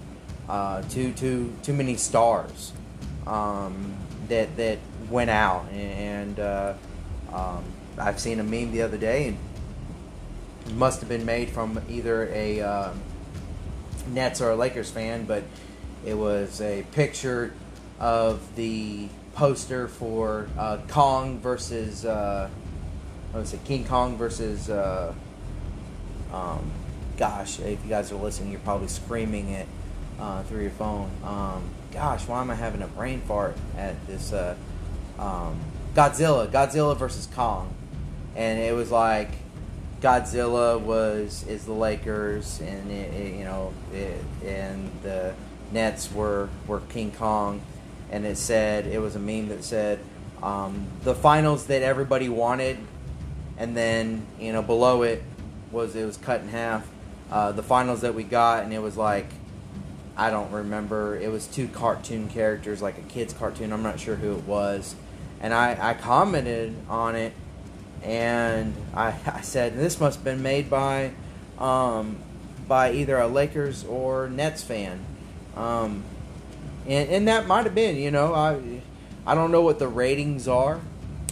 [0.49, 2.73] uh, too too too many stars
[3.25, 3.95] um,
[4.27, 4.79] that that
[5.11, 6.73] went out, and uh,
[7.33, 7.63] um,
[7.97, 9.37] I've seen a meme the other day, and
[10.65, 12.93] it must have been made from either a uh,
[14.07, 15.43] Nets or a Lakers fan, but
[16.05, 17.53] it was a picture
[17.99, 22.49] of the poster for uh, Kong versus uh,
[23.31, 24.69] what was it, King Kong versus.
[24.69, 25.13] Uh,
[26.33, 26.71] um,
[27.17, 29.67] gosh, if you guys are listening, you're probably screaming it
[30.19, 31.11] uh, through your phone.
[31.23, 34.31] Um, gosh, why am I having a brain fart at this?
[34.31, 34.55] Uh,
[35.19, 35.59] um,
[35.93, 37.73] Godzilla, Godzilla versus Kong,
[38.35, 39.29] and it was like
[40.01, 45.33] Godzilla was is the Lakers, and it, it, you know, it, and the
[45.71, 47.61] Nets were were King Kong,
[48.09, 49.99] and it said it was a meme that said
[50.41, 52.77] um, the finals that everybody wanted,
[53.57, 55.23] and then you know below it
[55.71, 56.87] was it was cut in half.
[57.31, 59.27] Uh, the finals that we got, and it was like
[60.15, 61.17] I don't remember.
[61.17, 63.71] It was two cartoon characters, like a kid's cartoon.
[63.71, 64.95] I'm not sure who it was.
[65.39, 67.33] And I, I commented on it,
[68.03, 71.11] and I, I said this must have been made by
[71.57, 72.17] um,
[72.67, 75.05] by either a Lakers or Nets fan.
[75.55, 76.03] Um,
[76.87, 78.81] and, and that might have been, you know, I
[79.25, 80.81] I don't know what the ratings are.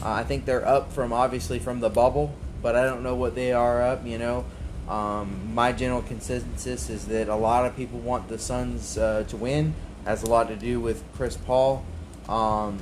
[0.02, 3.36] Uh, I think they're up from obviously from the bubble, but I don't know what
[3.36, 4.06] they are up.
[4.06, 4.46] You know,
[4.90, 9.38] um, my general consensus is that a lot of people want the Suns uh, to
[9.38, 9.76] win.
[10.06, 11.84] Has a lot to do with Chris Paul,
[12.28, 12.80] um,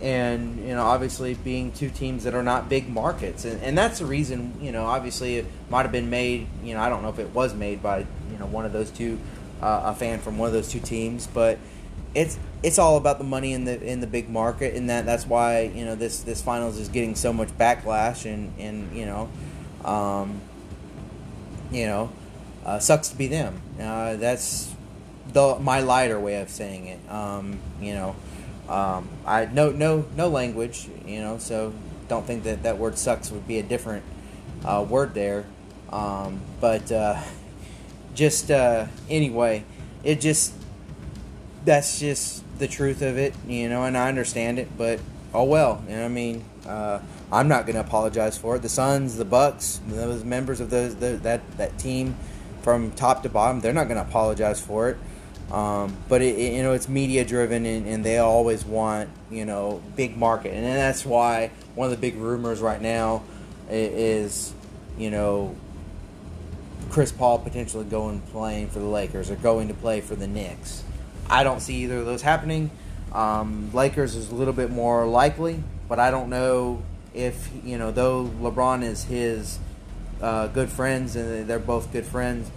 [0.00, 3.98] and you know, obviously being two teams that are not big markets, and, and that's
[3.98, 4.52] the reason.
[4.60, 6.46] You know, obviously it might have been made.
[6.62, 8.90] You know, I don't know if it was made by you know one of those
[8.90, 9.18] two,
[9.60, 11.58] uh, a fan from one of those two teams, but
[12.14, 15.26] it's it's all about the money in the in the big market, and that that's
[15.26, 19.28] why you know this this finals is getting so much backlash, and and you know.
[19.84, 20.40] Um,
[21.70, 22.10] you know,
[22.64, 23.60] uh, sucks to be them.
[23.80, 24.74] Uh, that's
[25.32, 27.10] the my lighter way of saying it.
[27.10, 28.16] Um, you know,
[28.68, 30.88] um, I no no no language.
[31.06, 31.72] You know, so
[32.08, 34.04] don't think that that word sucks would be a different
[34.64, 35.44] uh, word there.
[35.90, 37.20] Um, but uh,
[38.14, 39.64] just uh, anyway,
[40.02, 40.54] it just
[41.64, 43.34] that's just the truth of it.
[43.46, 45.00] You know, and I understand it, but
[45.32, 45.82] oh well.
[45.88, 46.44] You know, I mean.
[47.36, 48.62] I'm not going to apologize for it.
[48.62, 52.16] The Suns, the Bucks, those members of those the, that that team,
[52.62, 54.96] from top to bottom, they're not going to apologize for it.
[55.52, 59.44] Um, but it, it, you know it's media driven, and, and, they always want you
[59.44, 63.22] know big market, and that's why one of the big rumors right now
[63.68, 64.54] is
[64.96, 65.54] you know
[66.88, 70.82] Chris Paul potentially going playing for the Lakers or going to play for the Knicks.
[71.28, 72.70] I don't see either of those happening.
[73.12, 76.82] Um, Lakers is a little bit more likely, but I don't know
[77.16, 79.58] if you know though LeBron is his
[80.20, 82.50] uh, good friends and they're both good friends.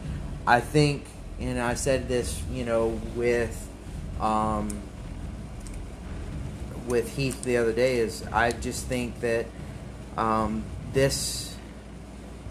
[0.46, 1.06] I think,
[1.40, 3.68] and I said this, you know, with
[4.20, 4.70] um,
[6.88, 9.46] with Heath the other day is I just think that
[10.18, 11.56] um, this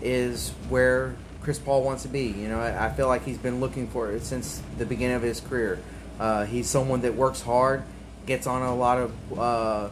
[0.00, 2.26] is where Chris Paul wants to be.
[2.26, 5.22] You know, I, I, feel like he's been looking for it since the beginning of
[5.22, 5.80] his career.
[6.20, 7.82] Uh, he's someone that works hard,
[8.26, 9.88] gets on a lot of uh,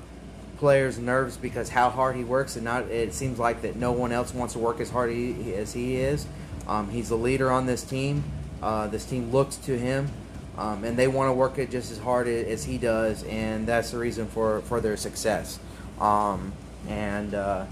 [0.59, 4.13] players' nerves because how hard he works, and not it seems like that no one
[4.13, 6.27] else wants to work as hard as he is.
[6.67, 8.25] Um, he's the leader on this team.
[8.63, 10.09] Uh, this team looks to him,
[10.57, 13.91] um, and they want to work it just as hard as he does, and that's
[13.91, 15.59] the reason for, for their success.
[16.01, 16.53] Um,
[16.89, 17.67] and uh,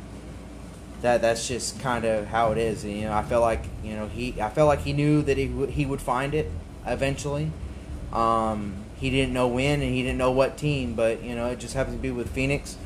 [1.01, 2.85] that that's just kind of how it is.
[2.85, 5.37] And, you know, I feel like you know he I felt like he knew that
[5.37, 6.51] he w- he would find it
[6.87, 7.51] eventually.
[8.13, 11.59] Um, he didn't know when and he didn't know what team, but you know it
[11.59, 12.77] just happens to be with Phoenix.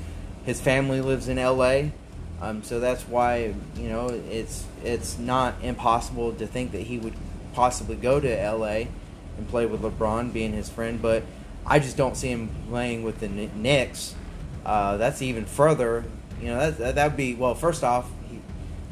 [0.44, 1.92] His family lives in L.A.,
[2.40, 7.14] um, so that's why you know it's it's not impossible to think that he would
[7.52, 8.88] possibly go to L.A.
[9.36, 11.02] and play with LeBron, being his friend.
[11.02, 11.24] But
[11.66, 14.14] I just don't see him playing with the Knicks.
[14.64, 16.04] Uh, that's even further.
[16.40, 17.54] You know, that that would be well.
[17.54, 18.40] First off, he,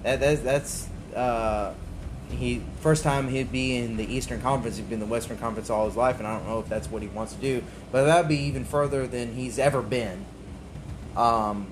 [0.03, 1.73] that, that that's uh,
[2.31, 4.77] he first time he'd be in the Eastern Conference.
[4.77, 6.91] He'd been in the Western Conference all his life, and I don't know if that's
[6.91, 7.63] what he wants to do.
[7.93, 10.25] But that would be even further than he's ever been.
[11.17, 11.69] Um,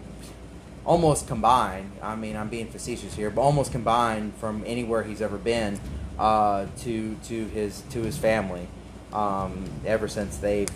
[0.84, 1.92] almost combined.
[2.02, 5.80] I mean, I'm being facetious here, but almost combined from anywhere he's ever been
[6.18, 8.68] uh, to to his to his family.
[9.12, 10.66] Um, ever since they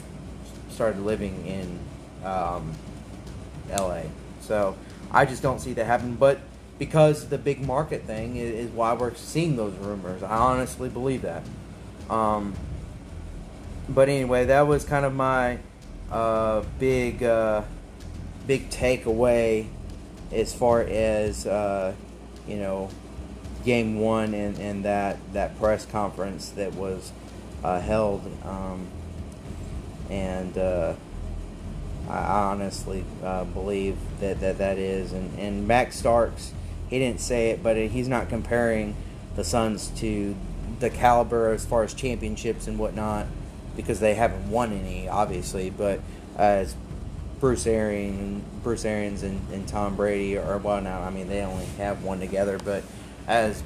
[0.71, 1.79] started living in
[2.25, 2.73] um,
[3.71, 4.09] L.A.
[4.41, 4.77] So
[5.11, 6.15] I just don't see that happen.
[6.15, 6.39] But
[6.79, 10.23] because the big market thing is, why we're seeing those rumors.
[10.23, 11.43] I honestly believe that.
[12.09, 12.55] Um,
[13.89, 15.59] but anyway, that was kind of my
[16.11, 17.63] uh, big uh,
[18.47, 19.67] big takeaway
[20.33, 21.95] as far as uh,
[22.47, 22.91] you know
[23.65, 27.13] game one and, and that that press conference that was
[27.65, 28.87] uh, held um,
[30.09, 30.95] and uh,
[32.09, 36.53] I honestly uh, believe that, that that is and, and Max Starks
[36.89, 38.95] he didn't say it but he's not comparing
[39.37, 40.35] the Suns to
[40.81, 43.27] the caliber as far as championships and whatnot
[43.77, 45.71] because they haven't won any obviously.
[45.71, 46.01] But
[46.37, 46.75] as
[47.41, 51.67] Bruce Arians, Bruce Arians and, and Tom Brady, or well, now I mean they only
[51.79, 52.83] have one together, but
[53.27, 53.63] as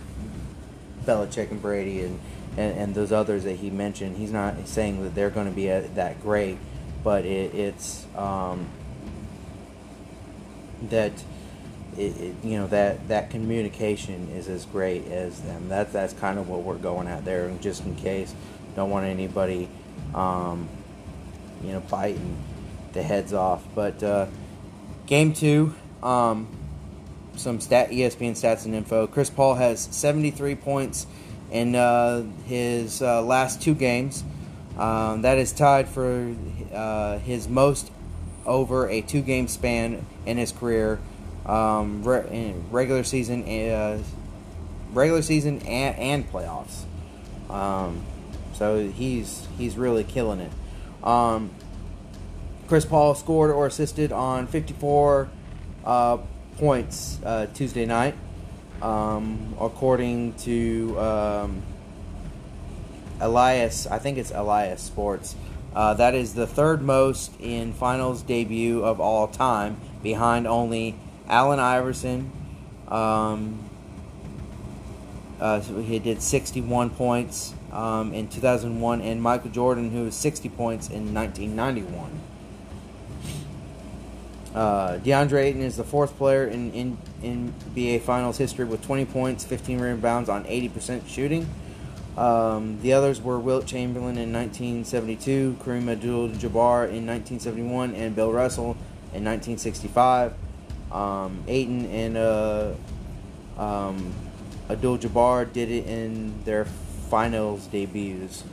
[1.04, 2.20] Belichick and Brady and,
[2.56, 5.68] and, and those others that he mentioned, he's not saying that they're going to be
[5.68, 6.58] a, that great,
[7.02, 8.68] but it, it's um,
[10.90, 11.12] that
[11.96, 15.68] it, it, you know that that communication is as great as them.
[15.68, 18.34] That that's kind of what we're going at there, and just in case,
[18.74, 19.68] don't want anybody,
[20.14, 20.68] um,
[21.62, 22.36] you know, biting
[22.92, 23.64] the heads off.
[23.74, 24.26] But uh,
[25.06, 26.48] game two, um,
[27.36, 29.06] some stat ESPN stats and info.
[29.06, 31.06] Chris Paul has 73 points
[31.50, 34.24] in uh, his uh, last two games.
[34.78, 36.34] Um, that is tied for
[36.72, 37.90] uh, his most
[38.46, 40.98] over a two-game span in his career,
[41.46, 44.02] um, re- regular season, uh,
[44.92, 46.84] regular season and, and playoffs.
[47.50, 48.02] Um,
[48.54, 50.52] so he's he's really killing it.
[51.04, 51.50] Um,
[52.68, 55.28] Chris Paul scored or assisted on 54
[55.84, 56.18] uh,
[56.58, 58.14] points uh, Tuesday night,
[58.80, 61.62] um, according to um,
[63.20, 63.86] Elias.
[63.86, 65.34] I think it's Elias Sports.
[65.74, 70.94] Uh, that is the third most in finals debut of all time, behind only
[71.28, 72.30] Allen Iverson.
[72.88, 73.58] Um,
[75.40, 80.48] uh, so he did 61 points um, in 2001, and Michael Jordan, who was 60
[80.50, 82.20] points in 1991.
[84.54, 89.06] Uh, DeAndre Ayton is the fourth player in, in, in NBA Finals history with 20
[89.06, 91.48] points, 15 rebounds on 80% shooting.
[92.16, 98.76] Um, the others were Wilt Chamberlain in 1972, Kareem Abdul-Jabbar in 1971, and Bill Russell
[99.14, 100.34] in 1965.
[100.92, 102.72] Um, Ayton and uh,
[103.56, 104.12] um,
[104.68, 106.66] Abdul-Jabbar did it in their
[107.10, 108.44] finals debuts.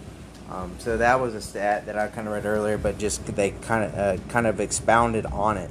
[0.50, 3.52] Um, so that was a stat that I kind of read earlier, but just they
[3.52, 5.70] kind of uh, kind of expounded on it.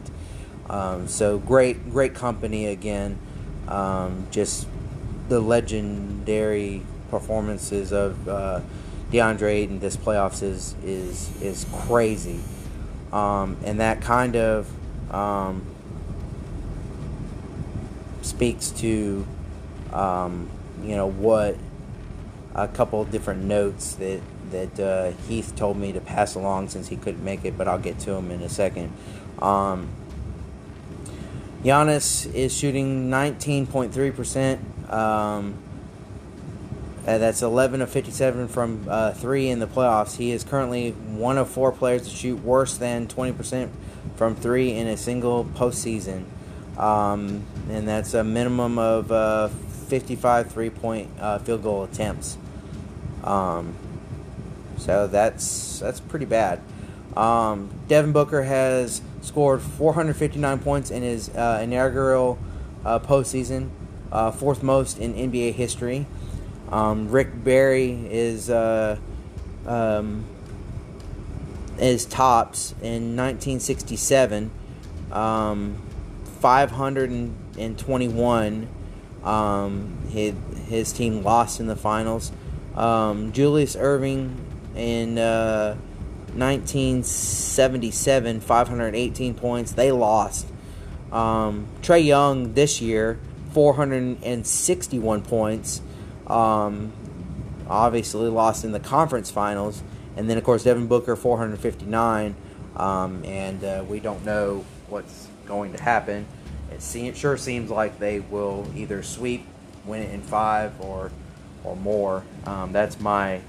[0.71, 3.19] Um, so great, great company again.
[3.67, 4.67] Um, just
[5.29, 8.61] the legendary performances of uh,
[9.11, 12.41] DeAndre Ayton this playoffs is is is crazy,
[13.13, 14.71] um, and that kind of
[15.13, 15.63] um,
[18.39, 19.27] speaks to
[19.93, 20.49] um,
[20.85, 21.57] you know what
[22.55, 24.21] a couple different notes that
[24.53, 27.81] that uh, Heath told me to pass along since he couldn't make it, but I'll
[27.81, 28.93] get to him in a second.
[29.43, 29.89] Um,
[31.65, 34.93] Giannis is shooting 19.3%.
[34.93, 35.57] Um,
[37.07, 40.17] uh, that's 11 of 57 from uh, three in the playoffs.
[40.17, 43.69] He is currently one of four players to shoot worse than 20%
[44.15, 46.25] from three in a single postseason.
[46.79, 49.49] Um, and that's a minimum of uh,
[49.89, 52.39] 55 three point uh, field goal attempts.
[53.25, 53.75] Um,
[54.77, 56.61] so that's that's pretty bad.
[57.17, 62.39] Um, Devin Booker has scored 459 points in his uh, inaugural
[62.85, 63.71] uh, postseason,
[64.13, 66.07] uh, fourth most in NBA history.
[66.71, 68.99] Um, Rick Barry is uh,
[69.67, 70.25] um,
[71.79, 74.51] is tops in 1967,
[77.61, 78.69] um, 521.
[79.25, 80.35] Um, his,
[80.67, 82.33] his team lost in the finals.
[82.75, 84.35] Um, Julius Erving
[84.77, 85.77] in uh,
[86.35, 89.73] 1977, 518 points.
[89.73, 90.47] They lost.
[91.11, 93.19] Um, Trae Young this year,
[93.53, 95.81] 461 points.
[96.27, 96.93] Um,
[97.69, 99.83] obviously lost in the conference finals.
[100.17, 102.35] and then of course Devin Booker 459,
[102.77, 106.27] um, and uh, we don't know what's going to happen.
[106.71, 109.47] It, sure seems like they will either sweep,
[109.85, 111.11] win it in five, or
[111.65, 112.25] or more.
[112.45, 113.41] Um, that's my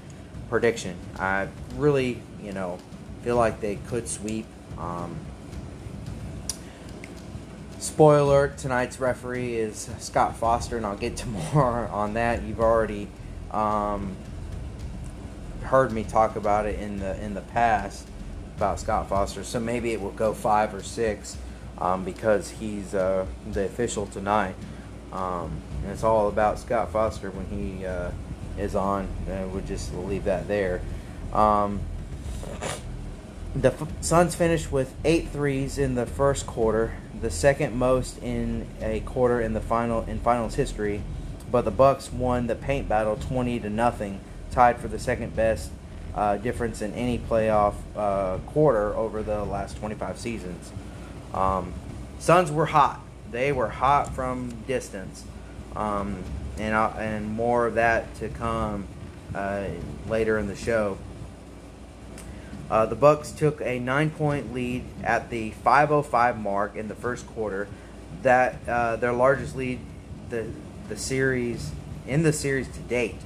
[0.48, 0.96] prediction.
[1.18, 2.78] I really, you know,
[3.22, 4.46] feel like they could sweep.
[4.78, 5.16] Um,
[7.78, 12.42] spoiler tonight's referee is Scott Foster, and I'll get to more on that.
[12.42, 13.08] You've already
[13.50, 14.16] um,
[15.62, 18.08] heard me talk about it in the in the past
[18.56, 21.36] about Scott Foster, so maybe it will go five or six
[21.80, 24.54] um, because he's uh, the official tonight.
[25.12, 28.10] Um, and it's all about Scott Foster when he uh,
[28.58, 29.08] is on.
[29.28, 30.80] And we'll just leave that there.
[31.32, 31.80] Um,
[33.54, 38.66] the F- Suns finished with eight threes in the first quarter, the second most in
[38.80, 41.02] a quarter in the final in finals history.
[41.50, 44.20] But the Bucks won the paint battle twenty to nothing,
[44.52, 45.72] tied for the second best
[46.14, 50.70] uh, difference in any playoff uh, quarter over the last twenty five seasons.
[51.34, 51.72] Um,
[52.18, 53.00] Suns were hot.
[53.30, 55.24] They were hot from distance,
[55.74, 56.22] um,
[56.58, 58.86] and uh, and more of that to come
[59.34, 59.68] uh,
[60.08, 60.98] later in the show.
[62.70, 67.68] Uh, the Bucks took a nine-point lead at the 5:05 mark in the first quarter.
[68.22, 69.80] That uh, their largest lead,
[70.28, 70.46] the
[70.88, 71.70] the series
[72.06, 73.16] in the series to date.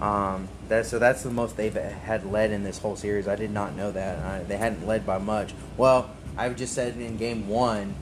[0.00, 3.28] Um, that so that's the most they've had led in this whole series.
[3.28, 4.18] I did not know that.
[4.18, 5.54] I, they hadn't led by much.
[5.76, 7.94] Well, I just said in game one,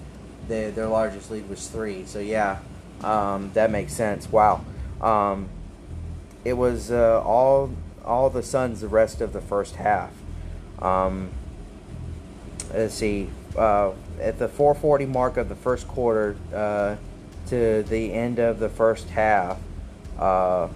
[0.49, 2.07] they, their largest lead was three.
[2.07, 2.59] So yeah,
[3.03, 4.31] um, that makes sense.
[4.31, 4.65] Wow.
[5.01, 5.49] Um,
[6.45, 7.71] it was uh, all
[8.05, 10.11] all the Suns the rest of the first half.
[10.81, 11.31] Um,
[12.73, 13.29] let's see.
[13.57, 16.97] Uh, at the 440 mark of the first quarter uh,
[17.49, 19.59] to the end of the first half,
[20.19, 20.69] uh,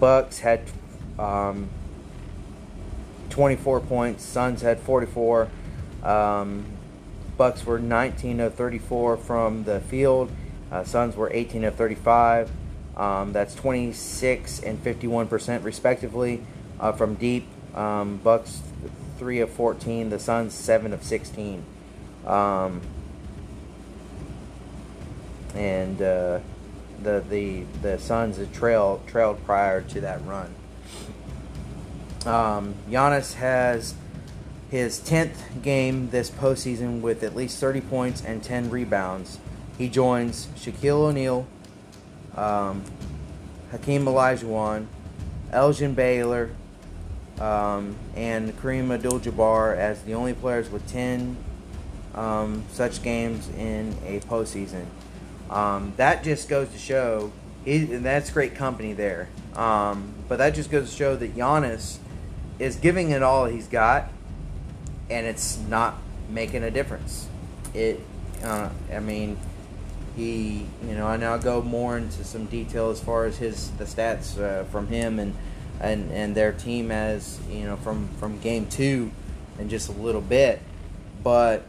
[0.00, 0.62] Bucks had
[1.18, 1.68] um,
[3.32, 4.22] 24 points.
[4.22, 5.48] Suns had 44.
[6.02, 6.66] Um,
[7.38, 10.30] Bucks were 19 of 34 from the field.
[10.70, 12.50] Uh, Suns were 18 of 35.
[12.96, 16.44] Um, that's 26 and 51 percent respectively
[16.78, 17.46] uh, from deep.
[17.74, 18.60] Um, Bucks
[19.18, 20.10] three of 14.
[20.10, 21.64] The Suns seven of 16.
[22.26, 22.82] Um,
[25.54, 26.40] and uh,
[27.02, 30.54] the the the Suns trailed trailed prior to that run.
[32.26, 33.94] Um, Giannis has
[34.70, 39.38] his 10th game this postseason with at least 30 points and 10 rebounds.
[39.76, 41.46] He joins Shaquille O'Neal,
[42.36, 42.82] um,
[43.70, 44.86] Hakeem Olajuwon,
[45.50, 46.50] Elgin Baylor,
[47.40, 51.36] um, and Kareem Abdul-Jabbar as the only players with 10
[52.14, 54.86] um, such games in a postseason.
[55.50, 57.32] Um, that just goes to show,
[57.66, 59.28] and that's great company there.
[59.54, 61.98] Um, but that just goes to show that Giannis
[62.58, 64.10] is giving it all he's got,
[65.10, 65.98] and it's not
[66.28, 67.28] making a difference.
[67.74, 68.00] It,
[68.44, 69.38] uh, I mean,
[70.16, 73.84] he, you know, and I'll go more into some detail as far as his the
[73.84, 75.34] stats uh, from him and
[75.80, 79.10] and and their team as you know from from game two,
[79.58, 80.60] in just a little bit,
[81.22, 81.64] but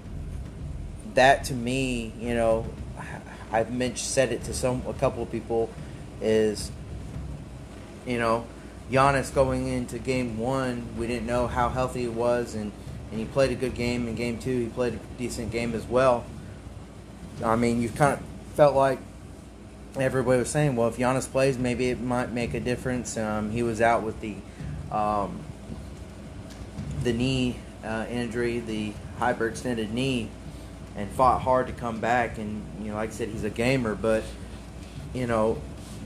[1.13, 2.65] that to me, you know,
[3.51, 5.69] I've mentioned said it to some a couple of people,
[6.21, 6.71] is,
[8.05, 8.45] you know,
[8.91, 12.71] Giannis going into game one, we didn't know how healthy he was, and
[13.11, 14.61] and he played a good game in game two.
[14.61, 16.25] He played a decent game as well.
[17.43, 18.19] I mean, you kind of
[18.55, 18.97] felt like
[19.95, 23.15] everybody was saying, well, if Giannis plays, maybe it might make a difference.
[23.15, 24.35] Um, he was out with the
[24.91, 25.39] um,
[27.03, 30.29] the knee uh, injury, the hyperextended knee,
[30.95, 32.37] and fought hard to come back.
[32.37, 34.23] And you know, like I said, he's a gamer, but
[35.13, 35.61] you know,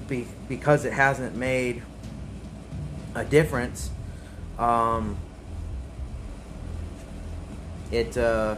[0.07, 1.83] be, because it hasn't made
[3.17, 3.89] a difference,
[4.57, 5.17] um,
[7.91, 8.17] it.
[8.17, 8.55] Uh,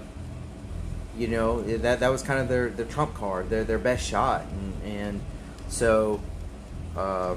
[1.18, 4.46] you know that that was kind of their, their trump card, their their best shot,
[4.52, 5.22] and, and
[5.68, 6.22] so
[6.96, 7.36] uh,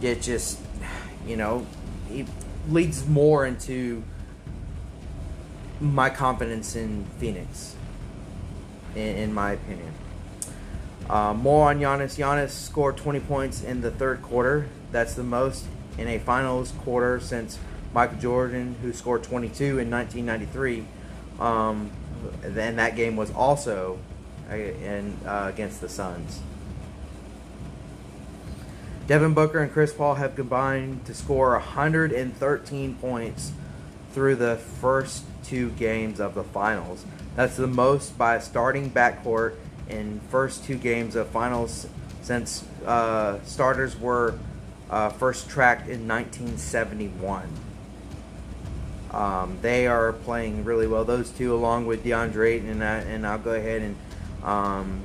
[0.00, 0.60] it just
[1.26, 1.66] you know
[2.10, 2.26] it
[2.68, 4.02] leads more into
[5.80, 7.74] my confidence in Phoenix,
[8.94, 9.92] in, in my opinion.
[11.08, 12.18] Uh, more on Giannis.
[12.18, 14.68] Giannis scored 20 points in the third quarter.
[14.90, 15.66] That's the most
[15.98, 17.58] in a finals quarter since
[17.92, 20.84] Michael Jordan, who scored 22 in 1993.
[21.38, 21.90] Um,
[22.42, 23.98] and that game was also
[24.50, 26.40] in uh, against the Suns.
[29.06, 33.52] Devin Booker and Chris Paul have combined to score 113 points
[34.12, 37.04] through the first two games of the finals.
[37.36, 39.56] That's the most by a starting backcourt
[39.88, 41.86] in first two games of finals
[42.22, 44.38] since uh, starters were
[44.90, 47.48] uh, first tracked in 1971.
[49.10, 51.04] Um, they are playing really well.
[51.04, 53.96] Those two, along with DeAndre Ayton, and, I, and I'll go ahead and
[54.42, 55.00] um,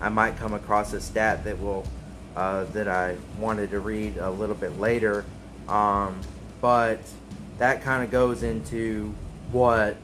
[0.00, 1.86] I might come across a stat that will
[2.34, 5.24] uh, that I wanted to read a little bit later.
[5.68, 6.20] Um,
[6.60, 7.00] but
[7.58, 9.14] that kind of goes into
[9.52, 9.96] what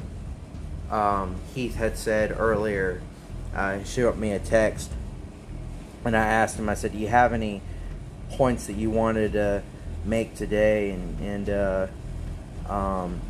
[0.91, 3.01] um, Heath had said earlier.
[3.55, 4.91] Uh, he showed me a text,
[6.05, 6.69] and I asked him.
[6.69, 7.63] I said, "Do you have any
[8.31, 9.63] points that you wanted to
[10.05, 11.87] make today?" And and uh,
[12.73, 13.21] um,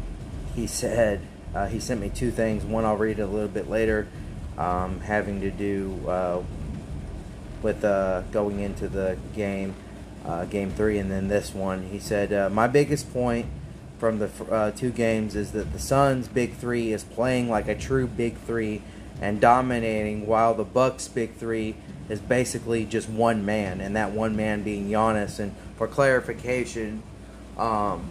[0.55, 1.21] he said
[1.55, 2.65] uh, he sent me two things.
[2.65, 4.09] One I'll read a little bit later,
[4.57, 6.43] um, having to do uh,
[7.63, 9.75] with uh, going into the game,
[10.27, 11.89] uh, game three, and then this one.
[11.91, 13.47] He said, My biggest point
[13.99, 18.07] from the two games is that the Suns' big three is playing like a true
[18.07, 18.83] big three
[19.21, 21.75] and dominating, while the Bucks' big three
[22.09, 25.39] is basically just one man, and that one man being Giannis.
[25.39, 27.03] And for clarification,
[27.57, 28.11] um,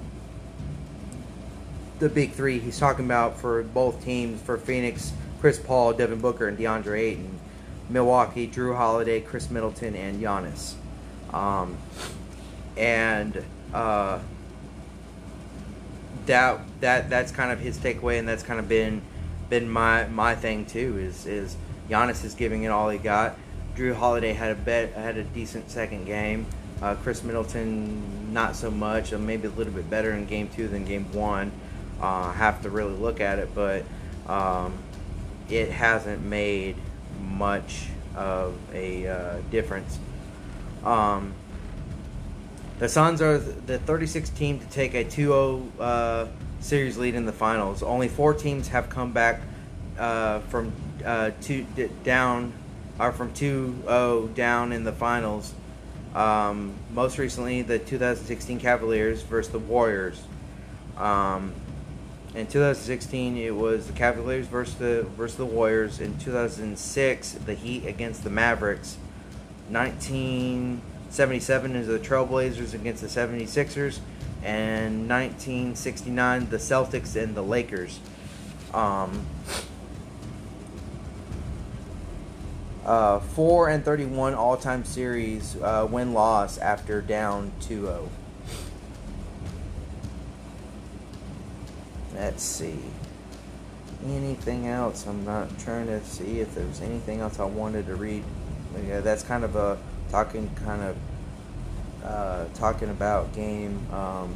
[1.99, 6.47] the big three he's talking about for both teams for Phoenix, Chris Paul, Devin Booker,
[6.47, 7.39] and DeAndre Ayton.
[7.89, 10.74] Milwaukee, Jrue Holiday, Khris Middleton, and Giannis.
[11.34, 11.78] Um,
[12.76, 13.43] and
[13.74, 14.20] uh,
[16.26, 19.01] that that that's kind of his takeaway, and that's kind of been
[19.49, 20.97] been my my thing too.
[20.97, 21.55] Is is
[21.89, 23.35] Giannis is giving it all he got.
[23.75, 26.45] Jrue Holiday had a bet had a decent second game.
[26.81, 30.67] Uh, Khris Middleton not so much, uh, maybe a little bit better in game two
[30.67, 31.51] than game one.
[31.99, 33.83] Uh, have to really look at it, but
[34.27, 34.77] um,
[35.49, 36.75] it hasn't made
[37.19, 39.97] much of a uh, difference.
[40.83, 41.33] Um,
[42.79, 46.27] the Suns are the 36th team to take a 2-0 uh,
[46.60, 47.84] series lead in the finals.
[47.84, 49.41] Only four teams have come back
[49.97, 50.72] uh, from
[51.05, 52.53] uh, two d- down,
[52.99, 55.53] or from 2-0 down in the finals.
[56.16, 60.22] Um, most recently, the 2016 Cavaliers versus the Warriors.
[60.97, 61.53] Um,
[62.34, 65.99] in 2016, it was the Cavaliers versus the versus the Warriors.
[65.99, 68.97] In 2006, the Heat against the Mavericks.
[69.70, 73.99] 1977 is the Trailblazers against the 76ers,
[74.47, 77.99] and 1969 the Celtics and the Lakers.
[78.73, 79.25] Um,
[82.85, 88.07] uh, 4 and 31 all-time series uh, win-loss after down 2-0.
[92.15, 92.79] Let's see.
[94.05, 95.05] Anything else?
[95.07, 98.23] I'm not trying to see if there's anything else I wanted to read.
[98.87, 99.77] Yeah, that's kind of a
[100.09, 100.95] talking kind of
[102.08, 104.36] uh, talking about game um,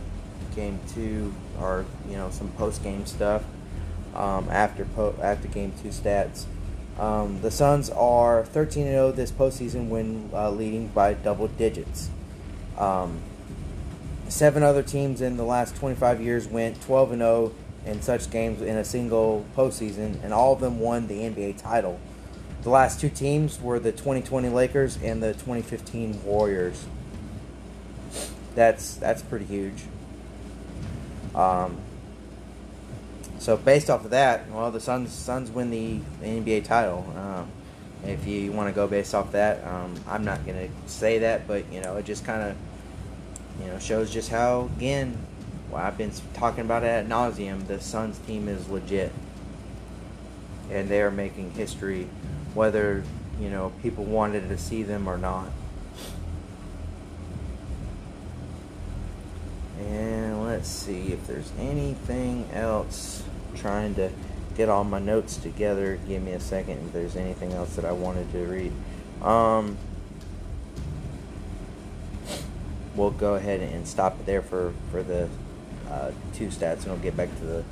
[0.56, 3.44] game two or you know some post game stuff
[4.14, 6.46] um, after po- after game two stats.
[7.00, 12.10] Um, the Suns are 13 0 this postseason when uh, leading by double digits.
[12.78, 13.20] Um,
[14.28, 17.54] seven other teams in the last 25 years went 12 0
[17.86, 22.00] in such games in a single postseason, and all of them won the NBA title.
[22.64, 26.86] The last two teams were the 2020 Lakers and the 2015 Warriors.
[28.56, 29.84] That's that's pretty huge.
[31.34, 31.78] Um,
[33.40, 37.12] so based off of that, well, the Suns Suns win the, NBA title.
[37.18, 37.50] Um,
[38.04, 41.72] if you want to go based off that, um, I'm not gonna say that, but
[41.72, 42.56] you know, it just kind of
[43.60, 45.18] you know shows just how again
[45.72, 47.66] well, I've been talking about it at nauseum.
[47.66, 49.14] The Suns team is legit,
[50.70, 52.10] and they are making history,
[52.54, 53.04] whether
[53.40, 55.48] you know people wanted to see them or not.
[59.82, 63.24] And let's see if there's anything else.
[63.56, 64.12] Trying to
[64.56, 65.98] get all my notes together.
[66.08, 68.72] Give me a second if there's anything else that I wanted to read.
[69.22, 69.78] Um,
[72.96, 75.28] we'll go ahead and stop it there for, for the
[75.90, 77.64] uh, two stats, and we'll get back to the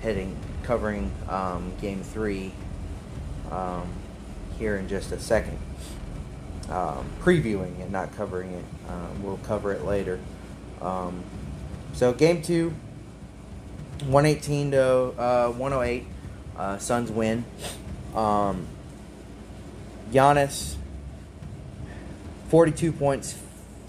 [0.00, 2.52] heading covering um, game three
[3.50, 3.88] um,
[4.58, 5.58] here in just a second.
[6.68, 8.64] Um, previewing and not covering it.
[8.88, 10.20] Um, we'll cover it later.
[10.80, 11.22] Um,
[11.92, 12.74] so game two,
[14.06, 16.04] 118 to uh, 108.
[16.56, 17.44] Uh, Suns win.
[18.14, 18.66] Um,
[20.10, 20.74] Giannis,
[22.48, 23.38] 42 points,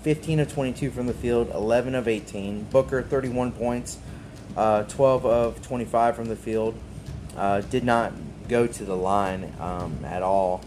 [0.03, 2.63] 15 of 22 from the field, 11 of 18.
[2.65, 3.97] Booker, 31 points,
[4.55, 6.75] uh, 12 of 25 from the field.
[7.35, 8.13] Uh, did not
[8.47, 10.61] go to the line um, at all.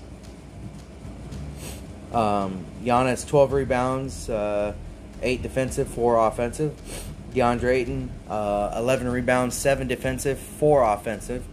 [2.12, 4.75] Um, Giannis, 12 rebounds, uh,
[5.23, 6.75] 8 defensive, 4 offensive.
[7.35, 11.45] DeAndre Ayton, uh, 11 rebounds, 7 defensive, 4 offensive.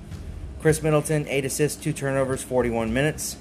[0.62, 3.38] Khris Middleton, 8 assists, 2 turnovers, 41 minutes.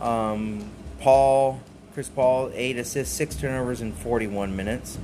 [0.00, 0.68] Um,
[1.00, 1.60] Paul,
[1.94, 4.98] Chris Paul, 8 assists, 6 turnovers in 41 minutes.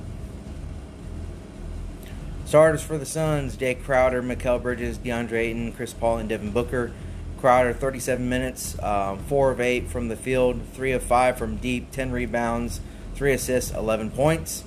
[2.45, 6.91] Starters for the Suns, Jae Crowder, Mikal Bridges, DeAndre Ayton, Chris Paul, and Devin Booker.
[7.39, 11.91] Crowder, 37 minutes, um, 4 of 8 from the field, 3 of 5 from deep,
[11.91, 12.79] 10 rebounds,
[13.15, 14.63] 3 assists, 11 points.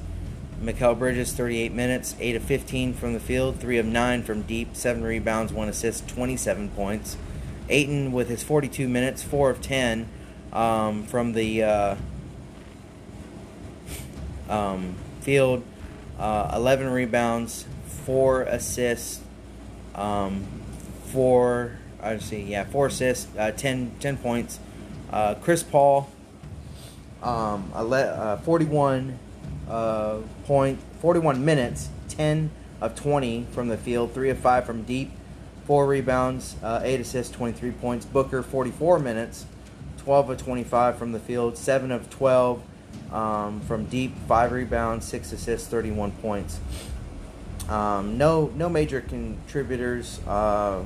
[0.63, 4.75] Mikal Bridges, 38 minutes, 8 of 15 from the field, 3 of 9 from deep,
[4.75, 7.17] 7 rebounds, 1 assist, 27 points.
[7.69, 10.09] Ayton with his 42 minutes, 4 of 10
[10.53, 11.97] um, from the uh,
[14.49, 15.63] um, field,
[16.19, 17.67] uh, 11 rebounds,
[18.05, 19.21] 4 assists,
[19.95, 20.47] um,
[21.07, 21.73] 4,
[22.03, 24.59] I see, yeah, 4 assists, uh, 10, 10 points.
[25.11, 26.11] Uh, Chris Paul,
[27.27, 29.19] um, uh, 41
[29.69, 32.51] uh, point, 41 minutes, 10
[32.81, 35.11] of 20 from the field, 3 of 5 from deep,
[35.67, 38.07] 4 rebounds, uh, 8 assists, 23 points.
[38.07, 39.47] Booker, 44 minutes,
[39.99, 42.63] 12 of 25 from the field, 7 of 12
[43.13, 46.61] um, from deep, 5 rebounds, 6 assists, 31 points.
[47.69, 50.21] Um, no, no major contributors.
[50.27, 50.85] Uh,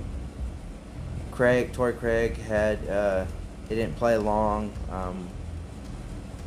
[1.30, 3.26] Craig, Torrey Craig had uh,
[3.68, 4.72] he didn't play long.
[4.90, 5.28] Um,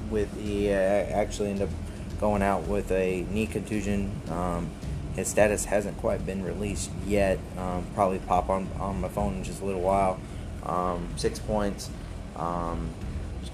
[0.10, 1.74] with he actually ended up
[2.20, 4.12] going out with a knee contusion.
[4.30, 4.70] Um,
[5.16, 7.38] his status hasn't quite been released yet.
[7.58, 10.20] Um, probably pop on on my phone in just a little while.
[10.66, 11.90] Um, six points.
[12.36, 12.90] Um,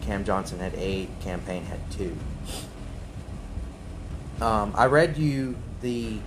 [0.02, 1.10] Cam Johnson had eight.
[1.22, 2.16] Cam Payne had two.
[4.42, 6.20] Um, I read you the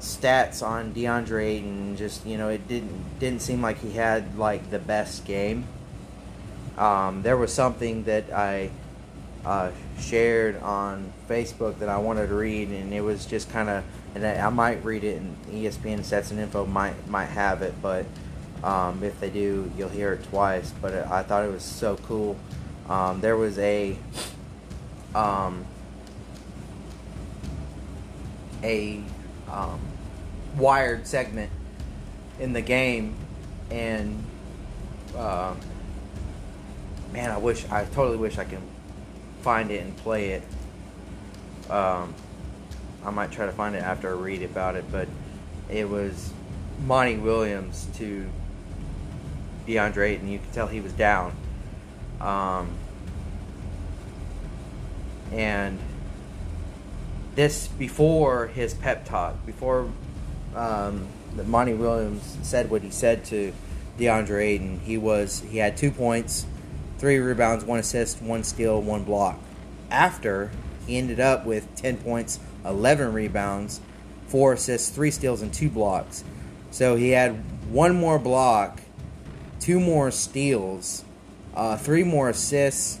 [0.00, 1.96] stats on DeAndre Ayton.
[1.96, 5.66] Just you know, it didn't didn't seem like he had like the best game.
[6.76, 8.70] Um, there was something that I
[9.44, 13.84] uh, shared on Facebook that I wanted to read, and it was just kind of,
[14.14, 17.74] and I I might read it, and ESPN Sets and Info might might have it,
[17.80, 18.04] but
[18.62, 20.72] um, if they do, you'll hear it twice.
[20.82, 22.36] But I thought it was so cool.
[22.88, 23.96] Um, there was a
[25.14, 25.64] um,
[28.62, 29.02] a
[29.50, 29.80] um,
[30.56, 31.50] wired segment
[32.38, 33.14] in the game,
[33.70, 34.22] and
[35.16, 35.54] uh,
[37.12, 38.62] man, I wish I totally wish I can
[39.42, 40.42] find it and play it.
[41.70, 42.14] Um,
[43.04, 45.08] I might try to find it after I read about it, but
[45.70, 46.32] it was
[46.84, 48.28] Monty Williams to
[49.66, 50.28] DeAndre Ayton.
[50.28, 51.34] You could tell he was down.
[52.20, 52.68] Um,
[55.32, 55.78] and
[57.34, 59.88] this before his pep talk, before
[60.54, 61.06] um,
[61.46, 63.52] Monty Williams said what he said to
[63.98, 66.46] DeAndre Ayton, he was he had two points,
[67.00, 69.40] three rebounds, one assist, one steal, one block.
[69.90, 70.50] After
[70.86, 73.80] he ended up with ten points, eleven rebounds,
[74.26, 76.22] four assists, three steals, and two blocks.
[76.70, 77.42] So he had
[77.72, 78.82] one more block,
[79.60, 81.04] two more steals,
[81.54, 83.00] uh, three more assists,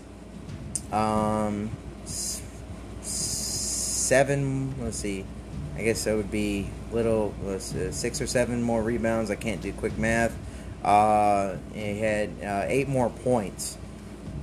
[0.90, 1.70] um,
[3.02, 4.74] seven.
[4.82, 5.26] Let's see.
[5.76, 9.30] I guess that would be little let's see, six or seven more rebounds.
[9.30, 10.34] I can't do quick math.
[10.82, 13.76] Uh, he had uh, eight more points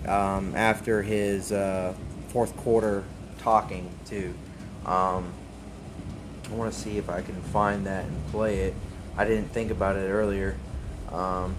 [0.05, 1.93] um, after his uh,
[2.29, 3.03] fourth quarter
[3.39, 4.33] talking too.
[4.85, 5.33] Um,
[6.49, 8.73] I want to see if I can find that and play it.
[9.17, 10.55] I didn't think about it earlier.
[11.11, 11.55] Um,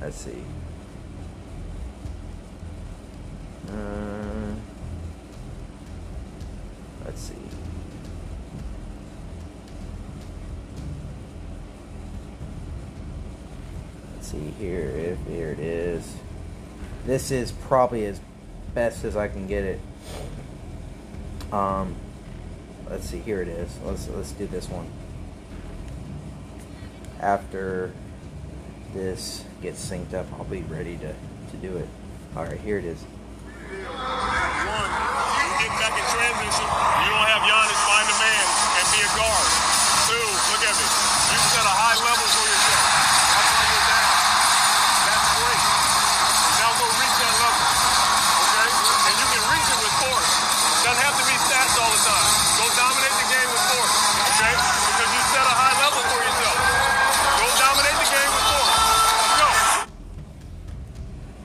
[0.00, 0.42] let's see.
[3.68, 4.54] Uh,
[7.04, 7.34] let's see.
[14.14, 16.16] Let's see here if here it is.
[17.04, 18.20] This is probably as
[18.74, 19.80] best as I can get it.
[21.52, 21.94] Um,
[22.88, 23.20] let's see.
[23.20, 23.70] Here it is.
[23.84, 24.90] Let's let's do this one.
[27.20, 27.92] After
[28.92, 31.88] this gets synced up, I'll be ready to to do it.
[32.36, 33.00] All right, here it is.
[33.00, 33.86] One, you
[35.60, 36.66] get back in transition.
[36.66, 37.63] You don't have Giannis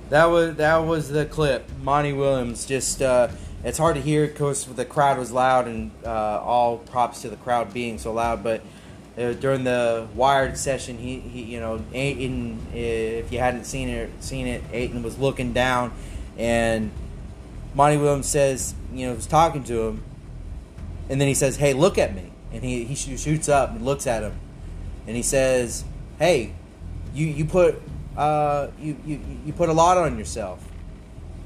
[0.09, 1.69] That was that was the clip.
[1.83, 3.29] Monty Williams just uh,
[3.63, 7.35] it's hard to hear because the crowd was loud and uh, all props to the
[7.35, 8.43] crowd being so loud.
[8.43, 8.61] But
[9.17, 14.09] uh, during the wired session, he, he you know Ayton, if you hadn't seen it
[14.23, 15.93] seen it, Ayton was looking down,
[16.37, 16.89] and
[17.75, 20.03] Monty Williams says you know was talking to him,
[21.07, 24.07] and then he says, "Hey, look at me," and he he shoots up and looks
[24.07, 24.33] at him,
[25.05, 25.83] and he says,
[26.17, 26.53] "Hey,
[27.13, 27.79] you you put
[28.19, 30.59] uh, you, you you put a lot on yourself.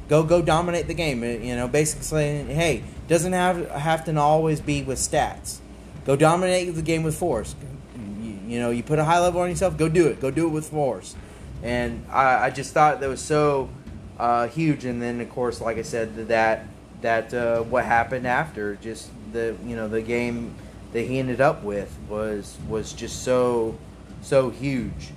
[0.09, 1.24] Go go dominate the game.
[1.24, 5.59] You know, basically saying, hey, doesn't have have to always be with stats.
[6.03, 7.55] Go dominate the game with force.
[7.95, 9.78] You, you know, you put a high level on yourself.
[9.78, 10.19] Go do it.
[10.19, 11.15] Go do it with force.
[11.61, 13.69] And I, I just thought that was so
[14.17, 14.84] uh, huge.
[14.84, 16.65] And then of course, like I said, that
[17.01, 20.55] that uh, what happened after just the you know the game
[20.91, 23.78] that he ended up with was was just so
[24.24, 25.11] so huge.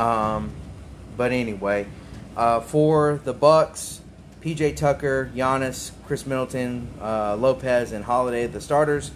[0.00, 0.50] Um,
[1.16, 1.86] but anyway,
[2.36, 4.00] uh, for the Bucks,
[4.40, 9.10] PJ Tucker, Giannis, Khris Middleton, uh, Lopez, and Holiday, the starters.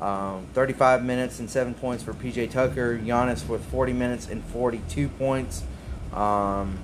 [0.00, 2.96] Um, 35 minutes and seven points for PJ Tucker.
[2.96, 5.64] Giannis with 40 minutes and 42 points.
[6.12, 6.78] Um,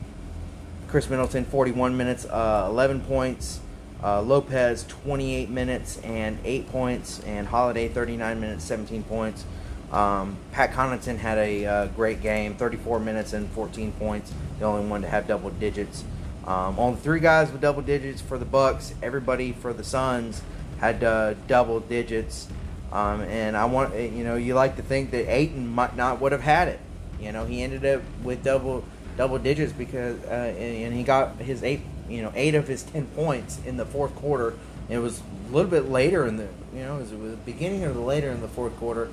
[0.89, 3.61] Khris Middleton 41 minutes, uh, 11 points.
[4.03, 9.47] Uh, Lopez 28 minutes and 8 points, and Holiday 39 minutes, 17 points.
[9.95, 14.33] Um, Pat Connaughton had a uh, great game, 34 minutes and 14 points.
[14.59, 16.03] The only one to have double digits.
[16.49, 18.93] Um, three guys with double digits for the Bucks.
[19.03, 20.43] Everybody for the Suns
[20.81, 22.49] had uh, double digits.
[22.91, 26.33] Um, and I want you know you like to think that Ayton might not would
[26.33, 26.81] have had it.
[27.21, 28.85] You know he ended up with double
[29.17, 32.83] double digits because uh, and, and he got his eight you know eight of his
[32.83, 34.55] ten points in the fourth quarter.
[34.89, 37.93] It was a little bit later in the you know it was the beginning or
[37.93, 39.09] the later in the fourth quarter.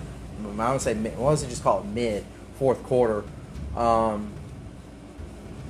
[0.59, 2.25] I would say mid, was it just called mid
[2.57, 3.23] fourth quarter?
[3.75, 4.31] Um,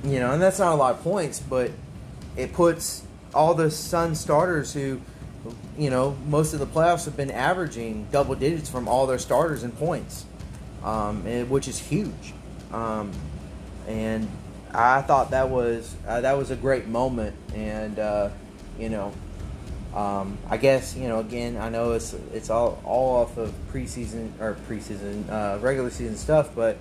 [0.04, 1.70] you know, and that's not a lot of points, but
[2.36, 3.04] it puts
[3.34, 5.00] all the Sun starters who,
[5.78, 9.62] you know, most of the playoffs have been averaging double digits from all their starters
[9.62, 10.24] in points,
[10.82, 12.34] um, and, which is huge.
[12.72, 13.12] Um,
[13.86, 14.28] and
[14.74, 18.30] I thought that was uh, that was a great moment, and uh,
[18.78, 19.12] you know,
[19.94, 24.30] um, I guess you know again I know it's it's all all off of preseason
[24.40, 26.78] or preseason uh, regular season stuff, but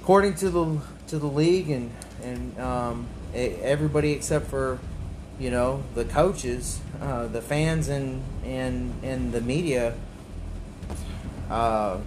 [0.00, 0.78] according to the
[1.08, 1.90] to the league and
[2.22, 4.78] and um, e- everybody except for
[5.38, 9.94] you know the coaches, uh, the fans and and and the media.
[11.50, 11.98] Uh,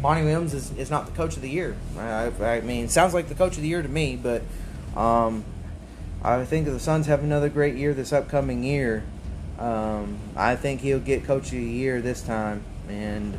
[0.00, 1.76] Monty Williams is, is not the coach of the year.
[1.98, 4.42] I, I mean, sounds like the coach of the year to me, but
[4.96, 5.44] um,
[6.24, 9.04] I think the Suns have another great year this upcoming year.
[9.58, 13.38] Um, I think he'll get coach of the year this time, and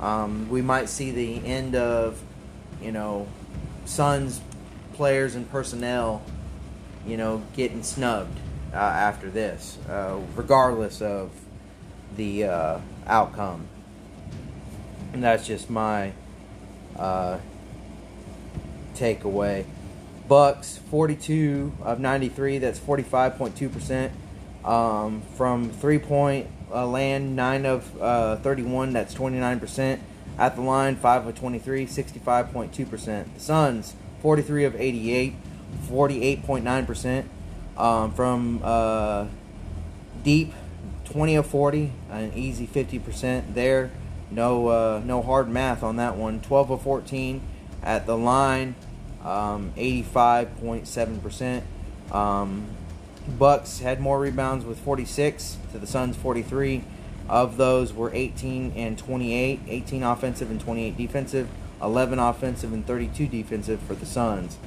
[0.00, 2.20] um, we might see the end of,
[2.82, 3.26] you know,
[3.86, 4.42] Suns
[4.92, 6.22] players and personnel,
[7.06, 8.38] you know, getting snubbed
[8.74, 11.30] uh, after this, uh, regardless of
[12.16, 13.66] the uh, outcome.
[15.14, 16.12] And that's just my
[16.98, 17.38] uh,
[18.94, 19.64] takeaway.
[20.28, 22.58] Bucks 42 of 93.
[22.58, 24.12] That's 45.2 percent
[24.64, 27.36] um, from three point uh, land.
[27.36, 28.92] Nine of uh, 31.
[28.92, 30.02] That's 29 percent
[30.38, 30.96] at the line.
[30.96, 31.86] Five of 23.
[31.86, 33.34] 65.2 percent.
[33.34, 35.34] The Suns 43 of 88.
[35.88, 37.30] 48.9 percent
[37.76, 39.26] um, from uh,
[40.22, 40.52] deep.
[41.04, 41.92] 20 of 40.
[42.10, 43.90] An easy 50 percent there.
[44.30, 46.40] No, uh, no hard math on that one.
[46.40, 47.40] 12 of 14
[47.82, 48.74] at the line,
[49.26, 51.62] um, 85.7%.
[52.12, 52.68] Um,
[53.38, 56.84] Bucks had more rebounds with 46 to the Suns 43.
[57.28, 61.48] Of those were 18 and 28, 18 offensive and 28 defensive,
[61.82, 64.58] 11 offensive and 32 defensive for the Suns.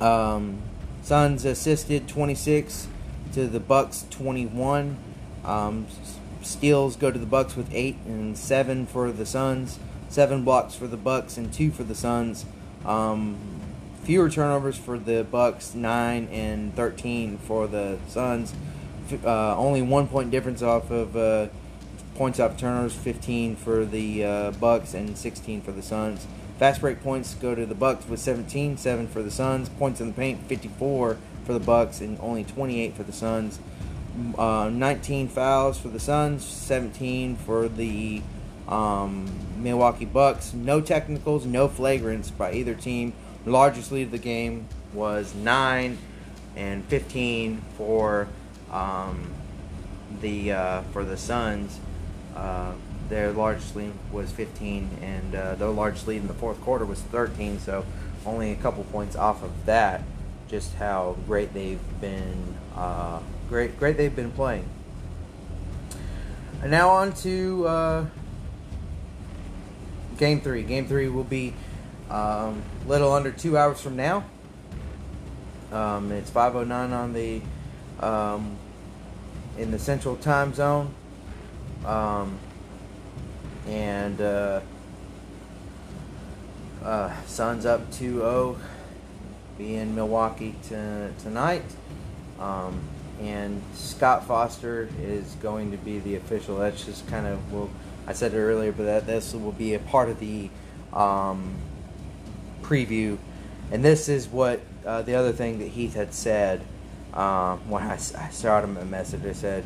[0.00, 0.60] Um,
[1.02, 2.88] Suns assisted 26
[3.34, 4.96] to the Bucks 21.
[5.44, 5.86] Um,
[6.42, 9.78] steals go to the Bucks with eight and seven for the Suns.
[10.08, 12.44] Seven blocks for the Bucks and two for the Suns.
[12.84, 13.36] Um,
[14.02, 18.54] fewer turnovers for the Bucks, nine and thirteen for the Suns.
[19.24, 21.48] Uh, only one point difference off of uh,
[22.14, 26.26] points off turnovers, fifteen for the uh, Bucks and sixteen for the Suns.
[26.58, 29.68] Fast break points go to the Bucks with 17, 7 for the Suns.
[29.68, 33.60] Points in the paint, 54 for the Bucks and only 28 for the Suns.
[34.36, 38.22] Uh, 19 fouls for the Suns, 17 for the
[38.68, 40.52] um, Milwaukee Bucks.
[40.52, 43.12] No technicals, no flagrants by either team.
[43.44, 45.98] Largest lead of the game was 9
[46.56, 48.28] and 15 for
[48.70, 49.32] um,
[50.20, 51.80] the uh, for the Suns.
[52.36, 52.72] Uh,
[53.08, 57.00] their largest lead was 15, and uh, their largest lead in the fourth quarter was
[57.00, 57.58] 13.
[57.58, 57.84] So
[58.26, 60.02] only a couple points off of that.
[60.48, 64.68] Just how great they've been, uh, great, great they've been playing.
[66.60, 68.06] And now on to uh,
[70.18, 70.62] game three.
[70.62, 71.54] Game three will be
[72.10, 74.24] um, little under two hours from now.
[75.72, 77.40] Um, it's 5:09 on the
[78.00, 78.56] um,
[79.58, 80.94] in the Central Time Zone,
[81.84, 82.38] um,
[83.66, 84.60] and uh,
[86.82, 88.56] Uh, Suns up 2-0.
[89.58, 90.76] Be in Milwaukee t-
[91.22, 91.64] tonight.
[92.38, 92.80] Um,
[93.20, 96.56] and Scott Foster is going to be the official.
[96.58, 97.68] That's just kind of well,
[98.08, 100.48] I said it earlier, but that this will be a part of the
[100.94, 101.54] um,
[102.62, 103.18] preview.
[103.70, 106.62] And this is what uh, the other thing that Heath had said
[107.12, 109.26] um, when I, I shot him a message.
[109.26, 109.64] I said,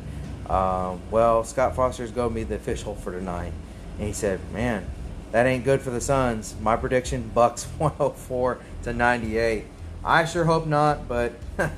[0.50, 3.52] uh, "Well, Scott Foster is going to be the official for tonight,"
[3.98, 4.86] and he said, "Man,
[5.30, 6.56] that ain't good for the Suns.
[6.60, 9.66] My prediction: Bucks 104 to 98.
[10.04, 11.32] I sure hope not, but."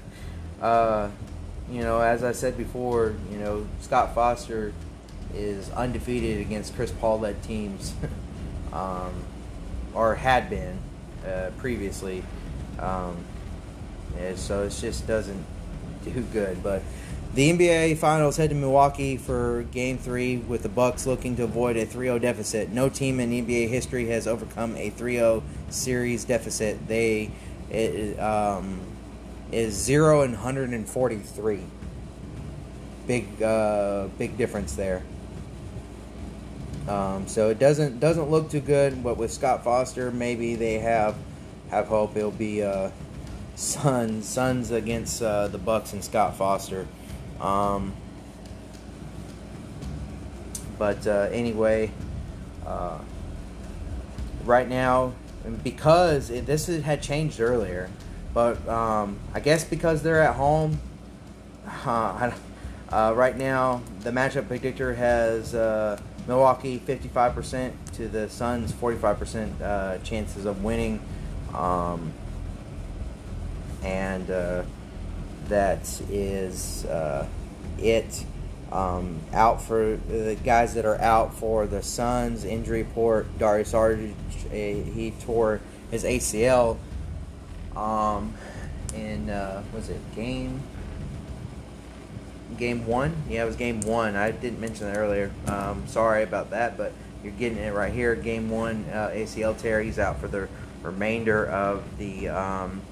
[0.63, 1.11] uh,
[1.71, 4.75] you know, as I said before, you know, Scott Foster
[5.35, 7.95] is undefeated against Chris Paul led teams,
[8.73, 9.13] um,
[9.93, 10.79] or had been
[11.27, 12.23] uh, previously.
[12.79, 13.17] Um,
[14.37, 15.45] so it just doesn't
[16.05, 16.63] do good.
[16.63, 16.83] But
[17.35, 21.77] the NBA Finals head to Milwaukee for Game Three, with the Bucks looking to avoid
[21.77, 22.71] a 3-0 deficit.
[22.71, 26.87] No team in NBA history has overcome a 3-0 series deficit.
[26.87, 27.31] They
[27.71, 28.81] it, um,
[29.51, 31.61] is zero and 143.
[33.07, 35.03] Big, uh, big difference there.
[36.89, 39.03] Um, so it doesn't doesn't look too good.
[39.03, 41.17] But with Scott Foster, maybe they have
[41.71, 42.17] have hope.
[42.17, 42.91] It'll be uh,
[43.55, 46.87] Suns Suns against uh, the Bucks and Scott Foster.
[47.41, 47.95] Um,
[50.79, 51.91] but uh, anyway,
[52.67, 52.99] uh,
[54.45, 55.13] right now,
[55.63, 57.91] because it, this had changed earlier,
[58.33, 60.81] but um, I guess because they're at home,
[61.67, 62.33] uh,
[62.91, 70.47] right now the matchup predictor has uh, Milwaukee 55% to the Suns 45% uh, chances
[70.47, 71.01] of winning.
[71.55, 72.13] Um,
[73.83, 74.63] and uh,
[75.49, 77.27] that is uh,
[77.79, 78.25] it.
[78.73, 83.39] Um, out for the guys that are out for the Suns injury report.
[83.39, 84.15] Dario Saric,
[84.51, 85.61] he tore
[85.93, 86.79] his ACL
[87.77, 88.35] um,
[88.95, 90.61] in uh, was it game
[92.57, 93.15] game one?
[93.29, 94.17] Yeah, it was game one.
[94.17, 95.31] I didn't mention that earlier.
[95.47, 96.93] Um, sorry about that, but
[97.23, 98.15] you're getting it right here.
[98.15, 99.83] Game one, uh, ACL tear.
[99.83, 100.49] He's out for the
[100.83, 102.83] remainder of the um,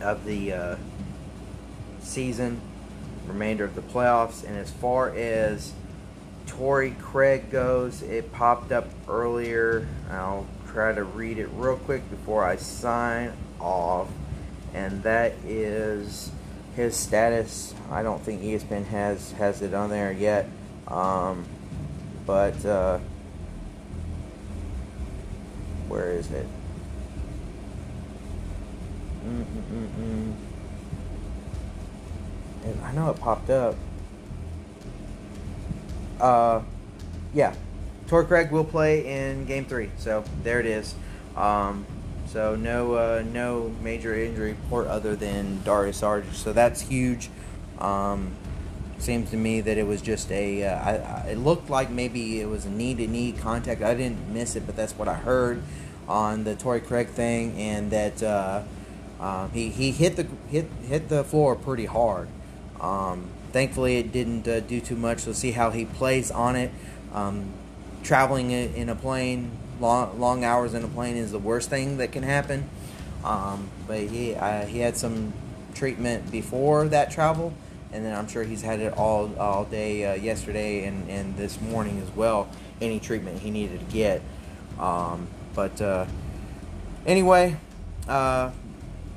[0.00, 0.76] of the uh,
[2.00, 2.60] season,
[3.26, 4.44] remainder of the playoffs.
[4.44, 5.72] And as far as
[6.46, 9.86] Torrey Craig goes, it popped up earlier.
[10.10, 14.08] I'll try to read it real quick before I sign off.
[14.74, 16.30] And that is
[16.78, 17.74] his status.
[17.90, 20.48] I don't think ESPN has has it on there yet.
[20.86, 21.44] Um,
[22.24, 23.00] but uh,
[25.88, 26.46] where is it?
[32.84, 33.74] I know it popped up.
[36.20, 36.62] Uh,
[37.34, 37.54] yeah,
[38.06, 39.90] Torrey Craig will play in Game Three.
[39.98, 40.94] So there it is.
[41.36, 41.84] Um,
[42.28, 46.32] so no uh, no major injury report other than Dario Saric.
[46.34, 47.30] So that's huge.
[47.78, 48.32] Um,
[48.98, 50.64] seems to me that it was just a.
[50.64, 53.82] Uh, I, I, it looked like maybe it was a knee to knee contact.
[53.82, 55.62] I didn't miss it, but that's what I heard
[56.06, 58.62] on the Torrey Craig thing, and that uh,
[59.20, 62.28] uh, he he hit the hit hit the floor pretty hard.
[62.80, 65.24] Um, thankfully, it didn't uh, do too much.
[65.24, 66.70] We'll see how he plays on it.
[67.12, 67.52] Um,
[68.02, 69.50] traveling in a plane,
[69.80, 72.68] long, long hours in a plane is the worst thing that can happen.
[73.24, 75.32] Um, but he uh, he had some
[75.74, 77.52] treatment before that travel,
[77.92, 81.60] and then I'm sure he's had it all all day uh, yesterday and, and this
[81.60, 82.48] morning as well.
[82.80, 84.22] Any treatment he needed to get.
[84.78, 86.06] Um, but uh,
[87.06, 87.56] anyway,
[88.06, 88.52] uh,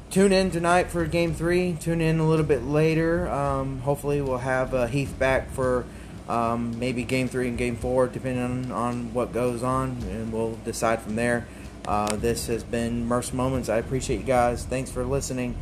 [0.10, 1.78] tune in tonight for Game Three.
[1.80, 3.30] Tune in a little bit later.
[3.30, 5.86] Um, hopefully, we'll have uh, Heath back for
[6.28, 10.58] um, maybe game three and game four, depending on, on what goes on, and we'll
[10.66, 11.48] decide from there.
[11.88, 13.70] Uh, this has been Murph's Moments.
[13.70, 14.66] I appreciate you guys.
[14.66, 15.56] Thanks for listening,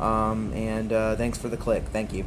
[0.00, 1.84] um, and uh, thanks for the click.
[1.92, 2.24] Thank you.